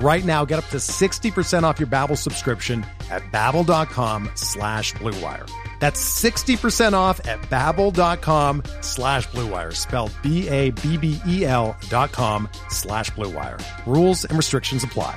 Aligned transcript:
Right 0.00 0.24
now, 0.24 0.44
get 0.44 0.58
up 0.58 0.66
to 0.70 0.78
60% 0.78 1.62
off 1.62 1.78
your 1.78 1.86
Babbel 1.86 2.18
subscription 2.18 2.84
at 3.10 3.22
babbel.com 3.30 4.30
slash 4.34 4.92
bluewire. 4.94 5.48
That's 5.80 6.02
60% 6.24 6.94
off 6.94 7.20
at 7.26 7.40
babbel.com 7.42 8.62
slash 8.80 9.28
bluewire, 9.28 9.74
spelled 9.74 10.12
B-A-B-B-E-L 10.22 11.76
dot 11.88 12.12
com 12.12 12.48
slash 12.70 13.10
bluewire. 13.12 13.60
Rules 13.86 14.24
and 14.24 14.36
restrictions 14.36 14.82
apply. 14.82 15.16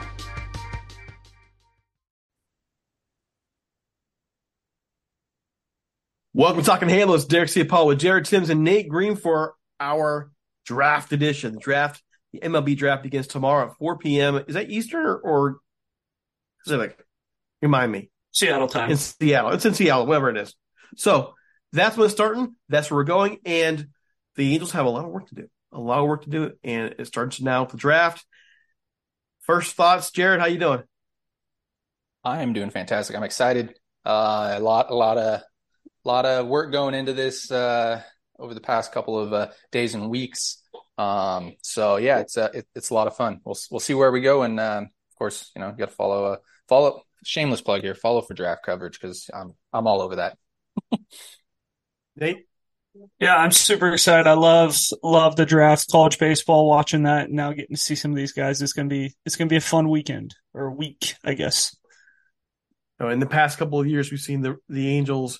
Welcome 6.34 6.62
to 6.62 6.66
Talking 6.68 6.90
Halos. 6.90 7.26
Derek 7.26 7.50
Ciapola 7.50 7.88
with 7.88 8.00
Jared 8.00 8.26
Tims 8.26 8.52
and 8.52 8.64
Nate 8.64 8.90
Green 8.90 9.16
for 9.16 9.56
our 9.80 10.30
draft 10.68 11.12
edition. 11.12 11.54
The 11.54 11.60
draft, 11.60 12.04
the 12.34 12.40
MLB 12.40 12.78
draft 12.78 13.04
begins 13.04 13.28
tomorrow 13.28 13.68
at 13.68 13.78
4 13.78 13.98
p.m. 13.98 14.44
Is 14.48 14.56
that 14.56 14.70
Eastern 14.70 15.06
or, 15.06 15.18
or 15.18 15.58
Pacific? 16.64 16.98
Remind 17.62 17.92
me. 17.92 18.10
Seattle 18.32 18.68
time. 18.68 18.92
In 18.92 18.98
Seattle. 18.98 19.52
It's 19.52 19.66
in 19.66 19.74
Seattle, 19.74 20.06
whatever 20.06 20.30
it 20.30 20.38
is. 20.38 20.56
So 20.96 21.34
that's 21.74 21.98
when 21.98 22.06
it's 22.06 22.14
starting. 22.14 22.56
That's 22.70 22.92
where 22.92 22.98
we're 22.98 23.04
going. 23.06 23.40
And 23.46 23.88
the 24.36 24.54
Angels 24.54 24.72
have 24.72 24.86
a 24.86 24.90
lot 24.90 25.06
of 25.06 25.12
work 25.12 25.28
to 25.30 25.36
do. 25.36 25.48
A 25.72 25.80
lot 25.80 26.00
of 26.00 26.08
work 26.08 26.24
to 26.24 26.30
do. 26.30 26.52
And 26.64 26.96
it 27.00 27.08
starts 27.08 27.42
now 27.42 27.64
with 27.64 27.72
the 27.72 27.78
draft. 27.78 28.26
First 29.42 29.76
thoughts, 29.76 30.12
Jared, 30.12 30.40
how 30.40 30.48
you 30.48 30.60
doing? 30.60 30.84
I 32.24 32.42
am 32.42 32.54
doing 32.54 32.70
fantastic. 32.70 33.16
I'm 33.16 33.24
excited. 33.24 33.74
Uh, 34.06 34.56
a 34.58 34.60
lot, 34.60 34.92
a 34.92 34.96
lot 34.96 35.18
of, 35.18 35.42
a 35.42 36.08
lot 36.08 36.26
of 36.26 36.48
work 36.48 36.72
going 36.72 36.94
into 36.94 37.14
this 37.14 37.50
uh, 37.52 38.02
over 38.38 38.54
the 38.54 38.62
past 38.62 38.92
couple 38.92 39.18
of 39.18 39.34
uh, 39.34 39.48
days 39.72 39.96
and 39.96 40.10
weeks. 40.10 40.62
Um, 40.98 41.54
so 41.62 41.98
yeah, 41.98 42.20
it's 42.20 42.38
a, 42.38 42.52
it, 42.54 42.68
it's 42.76 42.90
a 42.90 42.94
lot 42.94 43.08
of 43.08 43.16
fun. 43.16 43.42
We'll 43.46 43.58
we'll 43.72 43.80
see 43.80 43.94
where 43.94 44.12
we 44.12 44.22
go, 44.22 44.44
and 44.44 44.60
um, 44.60 44.84
of 44.86 45.18
course, 45.18 45.52
you 45.56 45.62
know, 45.62 45.70
you 45.70 45.78
got 45.78 45.90
to 45.90 45.96
follow 45.96 46.26
uh, 46.26 46.38
follow. 46.68 47.04
Shameless 47.24 47.62
plug 47.62 47.82
here. 47.82 47.96
Follow 47.96 48.22
for 48.22 48.36
draft 48.36 48.64
coverage 48.64 49.00
because 49.00 49.30
I'm 49.34 49.54
I'm 49.74 49.88
all 49.88 50.02
over 50.02 50.18
that. 50.18 50.38
Nate? 52.16 52.46
Yeah, 53.20 53.36
I'm 53.36 53.52
super 53.52 53.92
excited. 53.94 54.28
I 54.28 54.34
love 54.34 54.78
love 55.04 55.36
the 55.36 55.46
draft, 55.46 55.90
college 55.92 56.18
baseball, 56.18 56.68
watching 56.68 57.04
that, 57.04 57.30
now 57.30 57.52
getting 57.54 57.76
to 57.76 57.82
see 57.82 57.96
some 57.96 58.12
of 58.12 58.18
these 58.18 58.34
guys. 58.34 58.62
It's 58.62 58.74
gonna 58.74 58.90
be 58.90 59.14
it's 59.26 59.36
gonna 59.36 59.50
be 59.50 59.56
a 59.56 59.62
fun 59.62 59.90
weekend 59.90 60.36
or 60.54 60.72
week, 60.72 61.16
I 61.24 61.34
guess. 61.34 61.76
In 63.00 63.20
the 63.20 63.28
past 63.28 63.60
couple 63.60 63.80
of 63.80 63.88
years, 63.88 64.10
we've 64.10 64.20
seen 64.20 64.42
the 64.42 64.58
the 64.70 64.90
Angels 64.90 65.40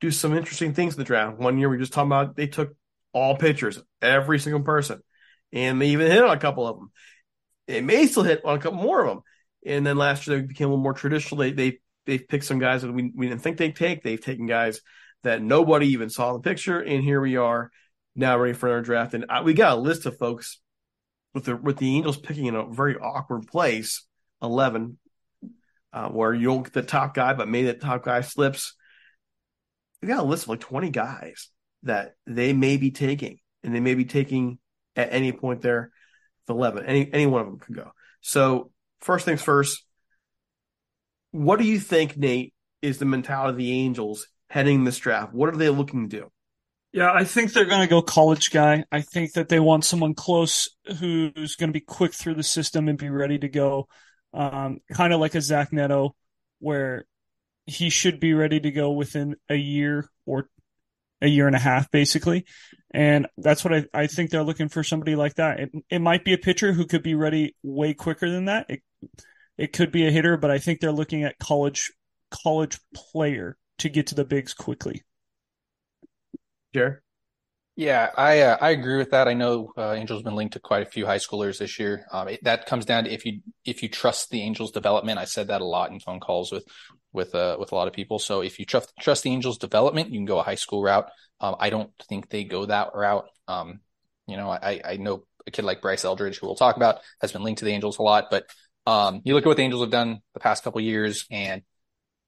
do 0.00 0.10
some 0.10 0.36
interesting 0.36 0.74
things 0.74 0.94
in 0.94 0.98
the 0.98 1.04
draft. 1.04 1.38
One 1.38 1.58
year 1.58 1.68
we 1.68 1.78
just 1.78 1.92
talked 1.92 2.06
about 2.06 2.36
they 2.36 2.46
took 2.46 2.74
all 3.12 3.36
pitchers, 3.36 3.80
every 4.02 4.38
single 4.38 4.62
person, 4.62 5.02
and 5.52 5.80
they 5.80 5.88
even 5.88 6.10
hit 6.10 6.22
on 6.22 6.36
a 6.36 6.40
couple 6.40 6.66
of 6.66 6.78
them. 6.78 6.90
They 7.66 7.80
may 7.80 8.06
still 8.06 8.22
hit 8.22 8.44
on 8.44 8.56
a 8.56 8.60
couple 8.60 8.78
more 8.78 9.00
of 9.00 9.08
them. 9.08 9.20
And 9.66 9.86
then 9.86 9.96
last 9.96 10.26
year 10.26 10.38
they 10.38 10.46
became 10.46 10.68
a 10.68 10.70
little 10.70 10.82
more 10.82 10.94
traditional. 10.94 11.38
They 11.38 11.52
they 11.52 11.78
they 12.06 12.18
picked 12.18 12.44
some 12.44 12.58
guys 12.58 12.82
that 12.82 12.92
we 12.92 13.12
we 13.14 13.28
didn't 13.28 13.42
think 13.42 13.58
they'd 13.58 13.76
take. 13.76 14.02
They've 14.02 14.20
taken 14.20 14.46
guys 14.46 14.80
that 15.24 15.42
nobody 15.42 15.88
even 15.88 16.10
saw 16.10 16.30
in 16.30 16.34
the 16.34 16.48
picture, 16.48 16.80
and 16.80 17.02
here 17.02 17.20
we 17.20 17.36
are 17.36 17.70
now 18.14 18.38
ready 18.38 18.54
for 18.54 18.70
our 18.70 18.80
draft. 18.80 19.14
And 19.14 19.26
I, 19.28 19.42
we 19.42 19.54
got 19.54 19.76
a 19.76 19.80
list 19.80 20.06
of 20.06 20.16
folks 20.16 20.60
with 21.34 21.44
the 21.44 21.56
with 21.56 21.76
the 21.76 21.96
Angels 21.96 22.16
picking 22.16 22.46
in 22.46 22.54
a 22.54 22.66
very 22.66 22.96
awkward 22.96 23.46
place, 23.46 24.06
eleven, 24.40 24.98
uh, 25.92 26.08
where 26.08 26.32
you'll 26.32 26.60
get 26.60 26.72
the 26.72 26.82
top 26.82 27.14
guy, 27.14 27.34
but 27.34 27.48
maybe 27.48 27.66
the 27.66 27.74
top 27.74 28.04
guy 28.04 28.20
slips. 28.20 28.74
We 30.00 30.08
got 30.08 30.20
a 30.20 30.26
list 30.26 30.44
of 30.44 30.50
like 30.50 30.60
twenty 30.60 30.90
guys 30.90 31.48
that 31.82 32.14
they 32.26 32.52
may 32.52 32.76
be 32.76 32.90
taking, 32.90 33.38
and 33.62 33.74
they 33.74 33.80
may 33.80 33.94
be 33.94 34.04
taking 34.04 34.58
at 34.96 35.12
any 35.12 35.32
point 35.32 35.62
there. 35.62 35.90
The 36.46 36.54
eleven, 36.54 36.86
any 36.86 37.12
any 37.12 37.26
one 37.26 37.42
of 37.42 37.46
them 37.46 37.58
can 37.58 37.74
go. 37.74 37.92
So 38.20 38.70
first 39.00 39.24
things 39.24 39.42
first, 39.42 39.84
what 41.30 41.58
do 41.58 41.64
you 41.64 41.78
think, 41.78 42.16
Nate, 42.16 42.54
is 42.80 42.98
the 42.98 43.04
mentality 43.04 43.50
of 43.50 43.56
the 43.58 43.72
Angels 43.72 44.26
heading 44.48 44.84
this 44.84 44.98
draft? 44.98 45.34
What 45.34 45.50
are 45.50 45.56
they 45.56 45.68
looking 45.68 46.08
to 46.08 46.20
do? 46.20 46.32
Yeah, 46.90 47.12
I 47.12 47.24
think 47.24 47.52
they're 47.52 47.66
going 47.66 47.82
to 47.82 47.86
go 47.86 48.00
college 48.00 48.50
guy. 48.50 48.84
I 48.90 49.02
think 49.02 49.34
that 49.34 49.50
they 49.50 49.60
want 49.60 49.84
someone 49.84 50.14
close 50.14 50.70
who's 50.98 51.54
going 51.56 51.68
to 51.68 51.78
be 51.78 51.80
quick 51.80 52.14
through 52.14 52.36
the 52.36 52.42
system 52.42 52.88
and 52.88 52.96
be 52.96 53.10
ready 53.10 53.38
to 53.38 53.48
go. 53.48 53.88
Um, 54.32 54.78
kind 54.90 55.12
of 55.12 55.20
like 55.20 55.34
a 55.34 55.42
Zach 55.42 55.70
Neto, 55.70 56.16
where 56.60 57.04
he 57.66 57.90
should 57.90 58.20
be 58.20 58.32
ready 58.32 58.58
to 58.58 58.70
go 58.70 58.92
within 58.92 59.36
a 59.50 59.54
year 59.54 60.08
or 60.24 60.48
a 61.20 61.26
year 61.28 61.46
and 61.46 61.56
a 61.56 61.60
half, 61.60 61.90
basically. 61.90 62.44
And 62.90 63.26
that's 63.36 63.64
what 63.64 63.74
I, 63.74 63.84
I 63.92 64.06
think 64.06 64.30
they're 64.30 64.42
looking 64.42 64.68
for 64.68 64.82
somebody 64.82 65.16
like 65.16 65.34
that. 65.34 65.60
It, 65.60 65.70
it 65.90 65.98
might 66.00 66.24
be 66.24 66.32
a 66.32 66.38
pitcher 66.38 66.72
who 66.72 66.86
could 66.86 67.02
be 67.02 67.14
ready 67.14 67.54
way 67.62 67.94
quicker 67.94 68.30
than 68.30 68.46
that. 68.46 68.66
It, 68.68 68.82
it 69.56 69.72
could 69.72 69.92
be 69.92 70.06
a 70.06 70.10
hitter, 70.10 70.36
but 70.36 70.50
I 70.50 70.58
think 70.58 70.80
they're 70.80 70.92
looking 70.92 71.24
at 71.24 71.38
college 71.38 71.92
college 72.30 72.78
player 72.94 73.56
to 73.78 73.88
get 73.88 74.06
to 74.08 74.14
the 74.14 74.24
bigs 74.24 74.54
quickly. 74.54 75.02
Sure. 76.74 77.02
Yeah, 77.76 78.10
I 78.16 78.40
uh, 78.40 78.58
I 78.60 78.70
agree 78.70 78.96
with 78.96 79.10
that. 79.12 79.28
I 79.28 79.34
know 79.34 79.72
uh, 79.78 79.92
Angels 79.92 80.24
been 80.24 80.34
linked 80.34 80.54
to 80.54 80.60
quite 80.60 80.82
a 80.82 80.90
few 80.90 81.06
high 81.06 81.18
schoolers 81.18 81.58
this 81.58 81.78
year. 81.78 82.06
Um, 82.10 82.26
it, 82.26 82.42
that 82.42 82.66
comes 82.66 82.84
down 82.84 83.04
to 83.04 83.10
if 83.10 83.24
you 83.24 83.40
if 83.64 83.84
you 83.84 83.88
trust 83.88 84.30
the 84.30 84.42
Angels 84.42 84.72
development. 84.72 85.20
I 85.20 85.26
said 85.26 85.46
that 85.46 85.60
a 85.60 85.64
lot 85.64 85.92
in 85.92 86.00
phone 86.00 86.18
calls 86.18 86.50
with 86.50 86.64
with 87.12 87.34
uh, 87.34 87.56
with 87.58 87.72
a 87.72 87.74
lot 87.74 87.88
of 87.88 87.94
people. 87.94 88.18
So 88.18 88.42
if 88.42 88.58
you 88.58 88.64
trust 88.64 88.92
trust 89.00 89.22
the 89.22 89.30
Angels 89.30 89.58
development, 89.58 90.10
you 90.10 90.18
can 90.18 90.26
go 90.26 90.38
a 90.38 90.42
high 90.42 90.56
school 90.56 90.82
route. 90.82 91.08
Um, 91.40 91.56
I 91.58 91.70
don't 91.70 91.90
think 92.08 92.28
they 92.28 92.44
go 92.44 92.66
that 92.66 92.90
route. 92.94 93.26
Um, 93.46 93.80
you 94.26 94.36
know, 94.36 94.50
I 94.50 94.80
I 94.84 94.96
know 94.96 95.24
a 95.46 95.50
kid 95.50 95.64
like 95.64 95.80
Bryce 95.82 96.04
Eldridge, 96.04 96.38
who 96.38 96.46
we'll 96.46 96.56
talk 96.56 96.76
about, 96.76 96.98
has 97.20 97.32
been 97.32 97.42
linked 97.42 97.60
to 97.60 97.64
the 97.64 97.72
Angels 97.72 97.98
a 97.98 98.02
lot. 98.02 98.26
But 98.30 98.44
um, 98.86 99.22
you 99.24 99.34
look 99.34 99.44
at 99.44 99.48
what 99.48 99.56
the 99.56 99.62
Angels 99.62 99.82
have 99.82 99.90
done 99.90 100.20
the 100.34 100.40
past 100.40 100.64
couple 100.64 100.80
years, 100.80 101.26
and 101.30 101.62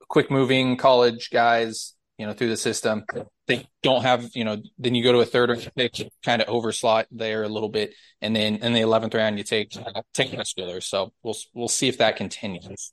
quick 0.09 0.31
moving 0.31 0.77
college 0.77 1.31
guys, 1.31 1.95
you 2.19 2.27
know, 2.27 2.33
through 2.33 2.49
the 2.49 2.57
system. 2.57 3.05
They 3.47 3.67
don't 3.83 4.03
have, 4.03 4.31
you 4.35 4.45
know, 4.45 4.63
then 4.79 4.95
you 4.95 5.03
go 5.03 5.13
to 5.13 5.21
a 5.21 5.25
third 5.25 5.51
or 5.51 5.57
pick, 5.57 6.09
kind 6.25 6.41
of 6.41 6.49
overslot 6.49 7.07
there 7.11 7.43
a 7.43 7.49
little 7.49 7.69
bit, 7.69 7.95
and 8.21 8.35
then 8.35 8.57
in 8.57 8.73
the 8.73 8.81
eleventh 8.81 9.15
round 9.15 9.39
you 9.39 9.45
take 9.45 9.71
take 10.15 10.31
schooler. 10.31 10.83
So 10.83 11.13
we'll 11.23 11.37
we'll 11.55 11.69
see 11.69 11.89
if 11.89 11.99
that 11.99 12.17
continues. 12.17 12.93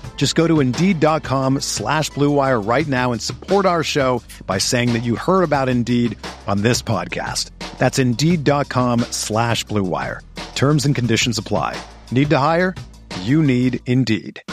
Just 0.21 0.35
go 0.35 0.45
to 0.45 0.59
Indeed.com 0.59 1.61
slash 1.61 2.11
BlueWire 2.11 2.63
right 2.63 2.85
now 2.85 3.11
and 3.11 3.19
support 3.19 3.65
our 3.65 3.81
show 3.81 4.21
by 4.45 4.59
saying 4.59 4.93
that 4.93 5.01
you 5.01 5.15
heard 5.15 5.41
about 5.41 5.67
Indeed 5.67 6.15
on 6.45 6.61
this 6.61 6.79
podcast. 6.83 7.49
That's 7.79 7.97
Indeed.com 7.97 8.99
slash 9.09 9.65
BlueWire. 9.65 10.19
Terms 10.53 10.85
and 10.85 10.93
conditions 10.93 11.39
apply. 11.39 11.75
Need 12.11 12.29
to 12.29 12.37
hire? 12.37 12.75
You 13.21 13.41
need 13.41 13.79
Indeed. 13.87 14.43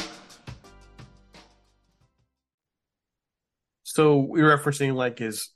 So 3.83 4.21
we're 4.21 4.57
referencing 4.57 4.95
like 4.95 5.21
is 5.21 5.51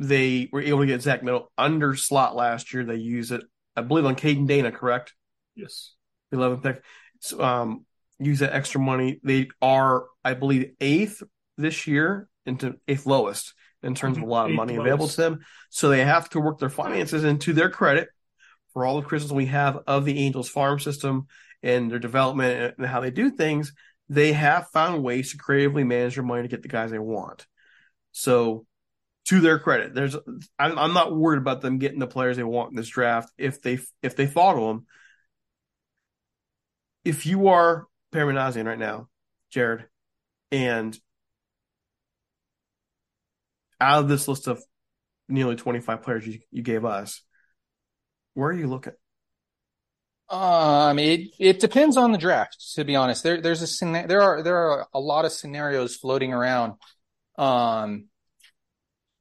they 0.00 0.48
were 0.50 0.60
able 0.60 0.80
to 0.80 0.86
get 0.86 1.02
Zach 1.02 1.22
Neto 1.22 1.52
under 1.56 1.94
slot 1.94 2.34
last 2.34 2.74
year. 2.74 2.84
They 2.84 2.96
use 2.96 3.30
it, 3.30 3.42
I 3.76 3.82
believe, 3.82 4.06
on 4.06 4.16
Caden 4.16 4.48
Dana, 4.48 4.72
correct? 4.72 5.14
Yes. 5.54 5.94
11th 6.34 6.64
pick. 6.64 6.82
So, 7.20 7.40
um, 7.40 7.86
use 8.24 8.40
that 8.40 8.52
extra 8.52 8.80
money. 8.80 9.20
They 9.22 9.48
are, 9.60 10.06
I 10.24 10.34
believe, 10.34 10.72
eighth 10.80 11.22
this 11.56 11.86
year 11.86 12.28
into 12.46 12.76
eighth 12.88 13.06
lowest 13.06 13.54
in 13.82 13.94
terms 13.94 14.16
of 14.16 14.22
a 14.22 14.26
lot 14.26 14.44
of 14.44 14.50
Eighth 14.50 14.56
money 14.56 14.76
available 14.76 15.08
to 15.08 15.16
them. 15.16 15.40
So 15.70 15.88
they 15.88 16.04
have 16.04 16.28
to 16.30 16.40
work 16.40 16.58
their 16.58 16.70
finances 16.70 17.24
into 17.24 17.52
their 17.52 17.70
credit 17.70 18.08
for 18.72 18.84
all 18.84 19.00
the 19.00 19.06
criticism 19.06 19.36
we 19.36 19.46
have 19.46 19.80
of 19.86 20.04
the 20.04 20.18
Angels 20.18 20.48
farm 20.48 20.78
system 20.78 21.26
and 21.62 21.90
their 21.90 21.98
development 21.98 22.74
and 22.78 22.86
how 22.86 23.00
they 23.00 23.10
do 23.10 23.30
things. 23.30 23.72
They 24.08 24.32
have 24.32 24.68
found 24.68 25.02
ways 25.02 25.32
to 25.32 25.38
creatively 25.38 25.84
manage 25.84 26.14
their 26.14 26.24
money 26.24 26.42
to 26.42 26.48
get 26.48 26.62
the 26.62 26.68
guys 26.68 26.90
they 26.90 26.98
want. 26.98 27.46
So 28.12 28.66
to 29.26 29.40
their 29.40 29.58
credit, 29.58 29.94
there's 29.94 30.16
I'm, 30.58 30.78
I'm 30.78 30.94
not 30.94 31.14
worried 31.14 31.38
about 31.38 31.60
them 31.60 31.78
getting 31.78 31.98
the 31.98 32.06
players 32.06 32.36
they 32.36 32.42
want 32.42 32.70
in 32.70 32.76
this 32.76 32.88
draft 32.88 33.32
if 33.38 33.62
they 33.62 33.78
if 34.02 34.16
they 34.16 34.26
follow 34.26 34.68
them. 34.68 34.86
If 37.04 37.26
you 37.26 37.48
are 37.48 37.86
Perry 38.12 38.32
Minasian 38.32 38.66
right 38.66 38.78
now, 38.78 39.08
Jared, 39.50 39.86
and 40.50 40.98
out 43.80 44.04
of 44.04 44.08
this 44.08 44.28
list 44.28 44.46
of 44.46 44.62
nearly 45.28 45.56
25 45.56 46.02
players 46.02 46.26
you, 46.26 46.38
you 46.50 46.62
gave 46.62 46.84
us, 46.84 47.22
where 48.34 48.50
are 48.50 48.52
you 48.52 48.66
looking? 48.66 48.92
Um, 50.28 50.98
it 50.98 51.30
it 51.38 51.60
depends 51.60 51.96
on 51.96 52.12
the 52.12 52.18
draft. 52.18 52.56
To 52.76 52.84
be 52.84 52.96
honest, 52.96 53.22
there 53.22 53.40
there's 53.40 53.62
a 53.62 53.84
there 54.06 54.22
are 54.22 54.42
there 54.42 54.56
are 54.56 54.86
a 54.94 55.00
lot 55.00 55.24
of 55.26 55.32
scenarios 55.32 55.96
floating 55.96 56.32
around, 56.32 56.74
um, 57.36 58.06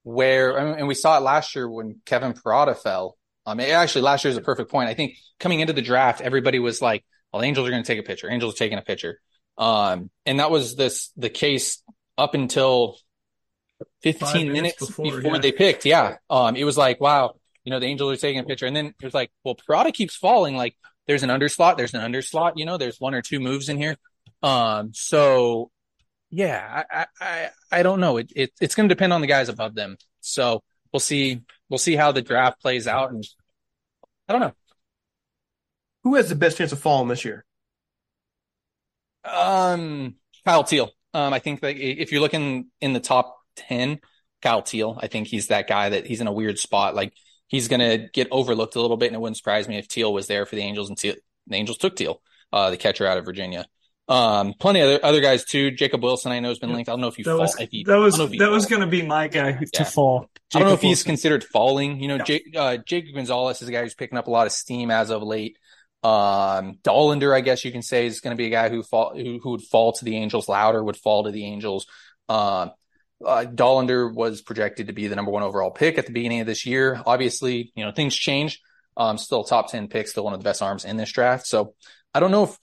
where 0.04 0.58
and 0.58 0.88
we 0.88 0.96
saw 0.96 1.18
it 1.18 1.22
last 1.22 1.54
year 1.56 1.70
when 1.70 2.02
Kevin 2.06 2.34
Parada 2.34 2.78
fell. 2.78 3.18
Um, 3.46 3.60
actually, 3.60 4.04
last 4.04 4.24
year 4.24 4.32
is 4.32 4.38
a 4.38 4.42
perfect 4.42 4.72
point. 4.72 4.90
I 4.90 4.94
think 4.94 5.16
coming 5.40 5.60
into 5.60 5.74
the 5.74 5.82
draft, 5.82 6.22
everybody 6.22 6.60
was 6.60 6.82
like, 6.82 7.04
"Well, 7.32 7.42
the 7.42 7.48
Angels 7.48 7.68
are 7.68 7.72
going 7.72 7.84
to 7.84 7.88
take 7.88 8.00
a 8.00 8.08
pitcher. 8.08 8.30
Angels 8.30 8.54
are 8.54 8.58
taking 8.58 8.78
a 8.78 8.82
pitcher," 8.82 9.20
um, 9.58 10.10
and 10.26 10.40
that 10.40 10.52
was 10.52 10.76
this 10.76 11.12
the 11.18 11.30
case 11.30 11.84
up 12.18 12.34
until 12.34 12.98
15 14.04 14.20
Five 14.20 14.36
minutes 14.36 14.54
minutes 14.54 14.86
before, 14.86 15.06
before, 15.06 15.36
yeah. 15.36 15.42
they 15.42 15.52
picked. 15.52 15.86
Yeah, 15.86 16.18
um, 16.30 16.56
it 16.56 16.64
was 16.64 16.78
like, 16.78 17.02
wow, 17.02 17.36
you 17.64 17.72
know, 17.72 17.80
the 17.80 17.88
Angels 17.88 18.14
are 18.14 18.22
taking 18.22 18.40
a 18.40 18.44
pitcher, 18.44 18.66
and 18.66 18.76
then 18.76 18.88
it 18.88 19.04
was 19.04 19.14
like, 19.14 19.32
well, 19.44 19.56
Parada 19.56 19.94
keeps 19.94 20.16
falling. 20.16 20.56
Like, 20.56 20.76
there's 21.08 21.24
an 21.24 21.30
underslot, 21.30 21.78
there's 21.78 21.94
an 21.94 22.02
underslot. 22.02 22.54
You 22.56 22.66
know, 22.66 22.78
there's 22.78 23.00
one 23.00 23.14
or 23.14 23.22
two 23.22 23.40
moves 23.40 23.70
in 23.70 23.78
here. 23.78 23.98
Um, 24.44 24.92
so 24.94 25.72
yeah, 26.32 26.84
I, 26.90 27.02
I, 27.02 27.06
I, 27.20 27.50
I 27.72 27.84
don't 27.84 28.00
know. 28.00 28.18
It, 28.18 28.32
it 28.36 28.52
it's 28.62 28.76
going 28.76 28.88
to 28.88 28.96
depend 28.96 29.14
on 29.14 29.22
the 29.22 29.28
guys 29.28 29.50
above 29.50 29.76
them. 29.76 29.98
So 30.22 30.64
we'll 30.92 31.02
see. 31.02 31.42
We'll 31.70 31.78
see 31.78 31.96
how 31.96 32.12
the 32.12 32.22
draft 32.22 32.62
plays 32.62 32.88
out, 32.88 33.12
and 33.12 33.24
I 34.28 34.34
don't 34.34 34.42
know. 34.42 34.54
Who 36.04 36.16
has 36.16 36.30
the 36.30 36.36
best 36.36 36.58
chance 36.58 36.72
of 36.72 36.80
falling 36.80 37.08
this 37.08 37.24
year? 37.26 37.46
Um, 39.24 40.16
Kyle 40.46 40.64
Teel. 40.64 40.92
Um, 41.14 41.34
I 41.34 41.40
think 41.40 41.60
that 41.62 41.76
if 41.78 42.12
you're 42.12 42.22
looking 42.22 42.68
in 42.80 42.94
the 42.94 43.00
top 43.00 43.38
10, 43.58 44.00
Kyle 44.42 44.62
Teel, 44.62 44.98
I 45.02 45.08
think 45.08 45.28
he's 45.28 45.48
that 45.48 45.68
guy 45.68 45.90
that 45.90 46.06
he's 46.06 46.22
in 46.22 46.28
a 46.28 46.32
weird 46.32 46.58
spot. 46.58 46.96
Like 46.96 47.14
he's 47.48 47.68
going 47.68 47.82
to 47.82 48.08
get 48.14 48.28
overlooked 48.32 48.76
a 48.76 48.82
little 48.82 48.98
bit. 48.98 49.08
And 49.08 49.16
it 49.16 49.20
wouldn't 49.20 49.38
surprise 49.38 49.68
me 49.68 49.78
if 49.78 49.88
Teel 49.88 50.14
was 50.14 50.28
there 50.28 50.46
for 50.46 50.56
the 50.56 50.62
Angels 50.62 50.90
and 50.90 50.98
Teel, 50.98 51.16
the 51.48 51.56
Angels 51.56 51.78
took 51.78 51.96
Teel, 51.96 52.22
uh, 52.52 52.70
the 52.72 52.78
catcher 52.78 53.06
out 53.06 53.18
of 53.18 53.26
Virginia. 53.26 53.68
Um, 54.08 54.56
plenty 54.60 54.82
of 54.82 54.88
other, 54.90 55.06
other 55.06 55.22
guys 55.22 55.46
too. 55.46 55.72
Jacob 55.72 56.04
Wilson, 56.04 56.32
I 56.32 56.40
know 56.40 56.50
has 56.50 56.60
been 56.60 56.74
linked. 56.74 56.90
I 56.90 56.94
don't 56.94 57.02
know 57.02 57.08
if 57.08 57.18
you 57.18 57.24
That 57.24 57.32
fall. 57.32 57.40
was 57.42 57.58
if 57.60 57.70
he, 57.72 57.84
that 57.86 57.96
was 57.96 58.16
I 58.16 58.18
don't 58.18 58.26
know 58.26 58.26
if 58.26 58.32
he 58.34 58.40
that 58.40 58.52
was 58.52 58.66
going 58.66 58.82
to 58.82 58.88
be 58.88 59.04
my 59.04 59.28
guy 59.28 59.52
to 59.54 59.68
Yeah. 59.74 59.84
fall. 59.84 60.30
I 60.54 60.60
don't 60.60 60.68
know 60.68 60.74
if 60.74 60.80
Jacob 60.80 60.90
he's 60.90 61.04
considered 61.04 61.44
falling. 61.46 62.02
You 62.02 62.08
know, 62.10 62.16
Yeah. 62.16 62.24
Jake, 62.24 62.44
uh, 62.58 62.78
Jacob 62.78 63.16
Gonzalez 63.16 63.62
is 63.62 63.70
a 63.70 63.72
guy 63.72 63.84
who's 63.84 63.94
picking 63.94 64.18
up 64.18 64.28
a 64.28 64.32
lot 64.32 64.48
of 64.48 64.54
steam 64.54 64.92
as 64.92 65.12
of 65.12 65.22
late. 65.24 65.58
Um, 66.04 66.80
Dollander, 66.84 67.36
I 67.36 67.42
guess 67.42 67.64
you 67.64 67.72
can 67.72 67.84
say, 67.84 68.08
is 68.08 68.22
going 68.22 68.36
to 68.36 68.42
be 68.42 68.48
a 68.48 68.52
guy 68.52 68.70
who 68.70 68.84
fall 68.84 69.14
who, 69.16 69.40
who 69.40 69.52
would 69.52 69.62
fall 69.62 69.94
to 69.94 70.06
the 70.06 70.18
Angels. 70.18 70.50
Lowder 70.50 70.84
would 70.84 70.98
fall 70.98 71.26
to 71.26 71.32
the 71.32 71.46
Angels. 71.46 71.86
Um, 72.28 72.72
uh, 73.24 73.46
Dollander 73.46 74.14
was 74.14 74.42
projected 74.42 74.88
to 74.88 74.94
be 74.94 75.08
the 75.08 75.16
number 75.16 75.32
one 75.32 75.44
overall 75.44 75.72
pick 75.72 75.98
at 75.98 76.08
the 76.08 76.12
beginning 76.12 76.40
of 76.40 76.48
this 76.48 76.66
year. 76.66 77.02
Obviously, 77.06 77.72
you 77.76 77.86
know 77.86 77.92
things 77.92 78.16
change. 78.16 78.62
Um, 78.98 79.18
still 79.18 79.44
top 79.44 79.72
ten 79.72 79.88
pick, 79.88 80.08
still 80.08 80.24
one 80.24 80.34
of 80.34 80.40
the 80.40 80.44
best 80.44 80.62
arms 80.62 80.86
in 80.86 80.98
this 80.98 81.12
draft. 81.12 81.46
So 81.48 81.76
I 82.14 82.20
don't 82.20 82.32
know 82.32 82.44
if 82.44 82.58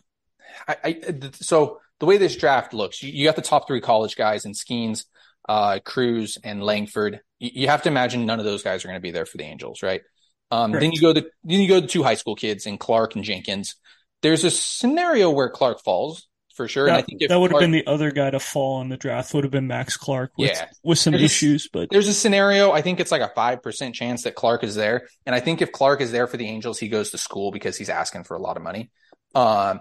I, 0.66 0.76
I 0.84 1.30
so 1.32 1.80
the 2.00 2.06
way 2.06 2.16
this 2.16 2.36
draft 2.36 2.74
looks, 2.74 3.02
you, 3.02 3.12
you 3.12 3.24
got 3.24 3.36
the 3.36 3.42
top 3.42 3.66
three 3.66 3.80
college 3.80 4.16
guys 4.16 4.44
in 4.44 4.52
Skenes, 4.52 5.04
uh, 5.48 5.78
Crews, 5.84 6.38
and 6.42 6.62
Langford. 6.62 7.20
You, 7.38 7.50
you 7.54 7.68
have 7.68 7.82
to 7.82 7.88
imagine 7.88 8.26
none 8.26 8.38
of 8.38 8.44
those 8.44 8.62
guys 8.62 8.84
are 8.84 8.88
going 8.88 8.98
to 8.98 9.02
be 9.02 9.10
there 9.10 9.26
for 9.26 9.38
the 9.38 9.44
Angels, 9.44 9.82
right? 9.82 10.02
Um, 10.50 10.72
then 10.72 10.92
you 10.92 11.00
go 11.00 11.12
to 11.12 11.20
then 11.44 11.60
you 11.60 11.68
go 11.68 11.80
to 11.80 11.86
two 11.86 12.02
high 12.02 12.14
school 12.14 12.34
kids 12.34 12.66
in 12.66 12.78
Clark 12.78 13.14
and 13.14 13.24
Jenkins. 13.24 13.76
There's 14.22 14.44
a 14.44 14.50
scenario 14.50 15.30
where 15.30 15.50
Clark 15.50 15.82
falls 15.84 16.26
for 16.56 16.66
sure, 16.66 16.86
and 16.86 16.94
I 16.94 16.98
That, 17.00 17.06
think 17.06 17.22
if 17.22 17.28
that 17.28 17.38
would 17.38 17.50
have 17.50 17.58
Clark- 17.58 17.62
been 17.62 17.70
the 17.70 17.86
other 17.86 18.10
guy 18.10 18.30
to 18.30 18.40
fall 18.40 18.80
in 18.80 18.88
the 18.88 18.96
draft. 18.96 19.32
Would 19.34 19.44
have 19.44 19.50
been 19.52 19.66
Max 19.68 19.96
Clark 19.96 20.32
with 20.38 20.50
Yeah. 20.50 20.66
with 20.82 20.98
some 20.98 21.12
There's 21.12 21.22
a- 21.22 21.24
issues, 21.26 21.68
but 21.72 21.88
there's 21.90 22.08
a 22.08 22.14
scenario. 22.14 22.72
I 22.72 22.82
think 22.82 22.98
it's 22.98 23.12
like 23.12 23.20
a 23.22 23.30
five 23.34 23.62
percent 23.62 23.94
chance 23.94 24.22
that 24.24 24.34
Clark 24.34 24.64
is 24.64 24.74
there, 24.74 25.06
and 25.26 25.34
I 25.34 25.40
think 25.40 25.60
if 25.62 25.70
Clark 25.70 26.00
is 26.00 26.10
there 26.12 26.26
for 26.26 26.36
the 26.36 26.46
Angels, 26.48 26.78
he 26.78 26.88
goes 26.88 27.10
to 27.12 27.18
school 27.18 27.52
because 27.52 27.76
he's 27.76 27.90
asking 27.90 28.24
for 28.24 28.36
a 28.36 28.40
lot 28.40 28.56
of 28.56 28.62
money. 28.62 28.90
Um, 29.34 29.80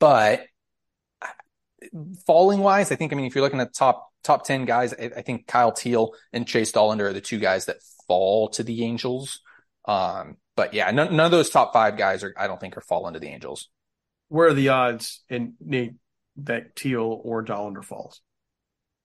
but 0.00 0.44
falling 2.26 2.60
wise, 2.60 2.90
I 2.90 2.96
think 2.96 3.12
I 3.12 3.16
mean 3.16 3.26
if 3.26 3.34
you're 3.34 3.44
looking 3.44 3.60
at 3.60 3.74
top 3.74 4.08
top 4.24 4.44
ten 4.44 4.64
guys, 4.64 4.92
I, 4.94 5.10
I 5.18 5.22
think 5.22 5.46
Kyle 5.46 5.72
Teel 5.72 6.14
and 6.32 6.46
Chase 6.46 6.72
Dollander 6.72 7.02
are 7.02 7.12
the 7.12 7.20
two 7.20 7.38
guys 7.38 7.66
that 7.66 7.76
fall 8.06 8.48
to 8.50 8.62
the 8.62 8.84
Angels. 8.84 9.40
Um, 9.88 10.36
but 10.54 10.74
yeah, 10.74 10.90
none, 10.90 11.16
none 11.16 11.26
of 11.26 11.32
those 11.32 11.50
top 11.50 11.72
five 11.72 11.96
guys 11.96 12.22
are 12.22 12.34
I 12.36 12.46
don't 12.46 12.60
think 12.60 12.76
are 12.76 12.82
falling 12.82 13.14
to 13.14 13.20
the 13.20 13.28
Angels. 13.28 13.68
Where 14.28 14.48
are 14.48 14.54
the 14.54 14.68
odds 14.68 15.24
in 15.28 15.54
Nate 15.60 15.94
that 16.36 16.76
Teel 16.76 17.20
or 17.24 17.42
Dollander 17.42 17.82
falls? 17.82 18.20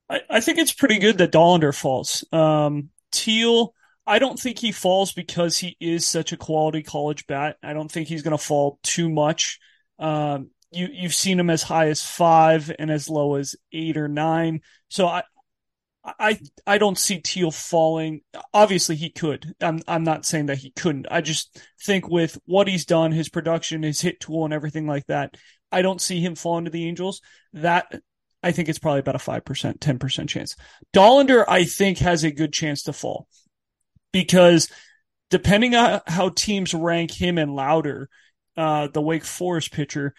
I, 0.10 0.20
I 0.30 0.42
think 0.42 0.58
it's 0.58 0.74
pretty 0.74 1.00
good 1.00 1.20
that 1.20 1.32
Dollander 1.32 1.74
falls. 1.74 2.26
Um, 2.34 2.90
Teel, 3.12 3.74
I 4.06 4.20
don't 4.20 4.38
think 4.38 4.60
he 4.60 4.74
falls 4.74 5.14
because 5.14 5.58
he 5.58 5.78
is 5.80 6.06
such 6.06 6.34
a 6.34 6.38
quality 6.38 6.84
college 6.84 7.26
bat. 7.28 7.56
I 7.64 7.72
don't 7.74 7.90
think 7.90 8.10
he's 8.10 8.24
going 8.24 8.38
to 8.38 8.44
fall 8.44 8.80
too 8.84 9.10
much. 9.10 9.60
Um, 9.98 10.50
you 10.72 10.90
you've 10.92 11.14
seen 11.14 11.40
him 11.40 11.50
as 11.50 11.64
high 11.64 11.88
as 11.88 12.04
five 12.04 12.72
and 12.78 12.92
as 12.92 13.08
low 13.08 13.36
as 13.36 13.56
eight 13.72 13.96
or 13.96 14.10
nine. 14.10 14.62
So 14.90 15.08
I. 15.08 15.24
I 16.06 16.40
I 16.68 16.78
don't 16.78 16.98
see 16.98 17.20
Teel 17.20 17.52
falling. 17.52 18.22
Obviously, 18.54 18.96
he 18.96 19.10
could. 19.10 19.56
I'm 19.62 19.80
I'm 19.88 20.04
not 20.04 20.26
saying 20.26 20.48
that 20.48 20.58
he 20.58 20.72
couldn't. 20.72 21.08
I 21.10 21.22
just 21.22 21.62
think 21.82 22.10
with 22.10 22.38
what 22.46 22.68
he's 22.68 22.86
done, 22.86 23.12
his 23.12 23.30
production, 23.30 23.84
his 23.84 24.02
hit 24.02 24.20
tool, 24.20 24.44
and 24.44 24.54
everything 24.54 24.86
like 24.86 25.06
that, 25.08 25.36
I 25.72 25.82
don't 25.82 26.02
see 26.02 26.20
him 26.20 26.36
falling 26.36 26.66
to 26.66 26.72
the 26.72 26.88
Angels. 26.88 27.22
That 27.54 28.02
I 28.44 28.52
think 28.52 28.68
it's 28.68 28.80
probably 28.80 29.00
about 29.00 29.16
a 29.16 29.20
5%, 29.20 29.80
10% 29.80 30.28
chance. 30.28 30.56
Dollander, 30.94 31.46
I 31.48 31.64
think, 31.64 32.00
has 32.00 32.26
a 32.26 32.32
good 32.32 32.52
chance 32.52 32.84
to 32.84 32.94
fall 32.94 33.28
because 34.12 34.70
depending 35.30 35.76
on 35.76 36.02
how 36.06 36.30
teams 36.30 36.74
rank 36.74 37.12
him 37.12 37.38
and 37.38 37.56
Lowder, 37.56 38.10
uh, 38.58 38.88
the 38.88 39.02
Wake 39.02 39.24
Forest 39.24 39.72
pitcher, 39.72 40.14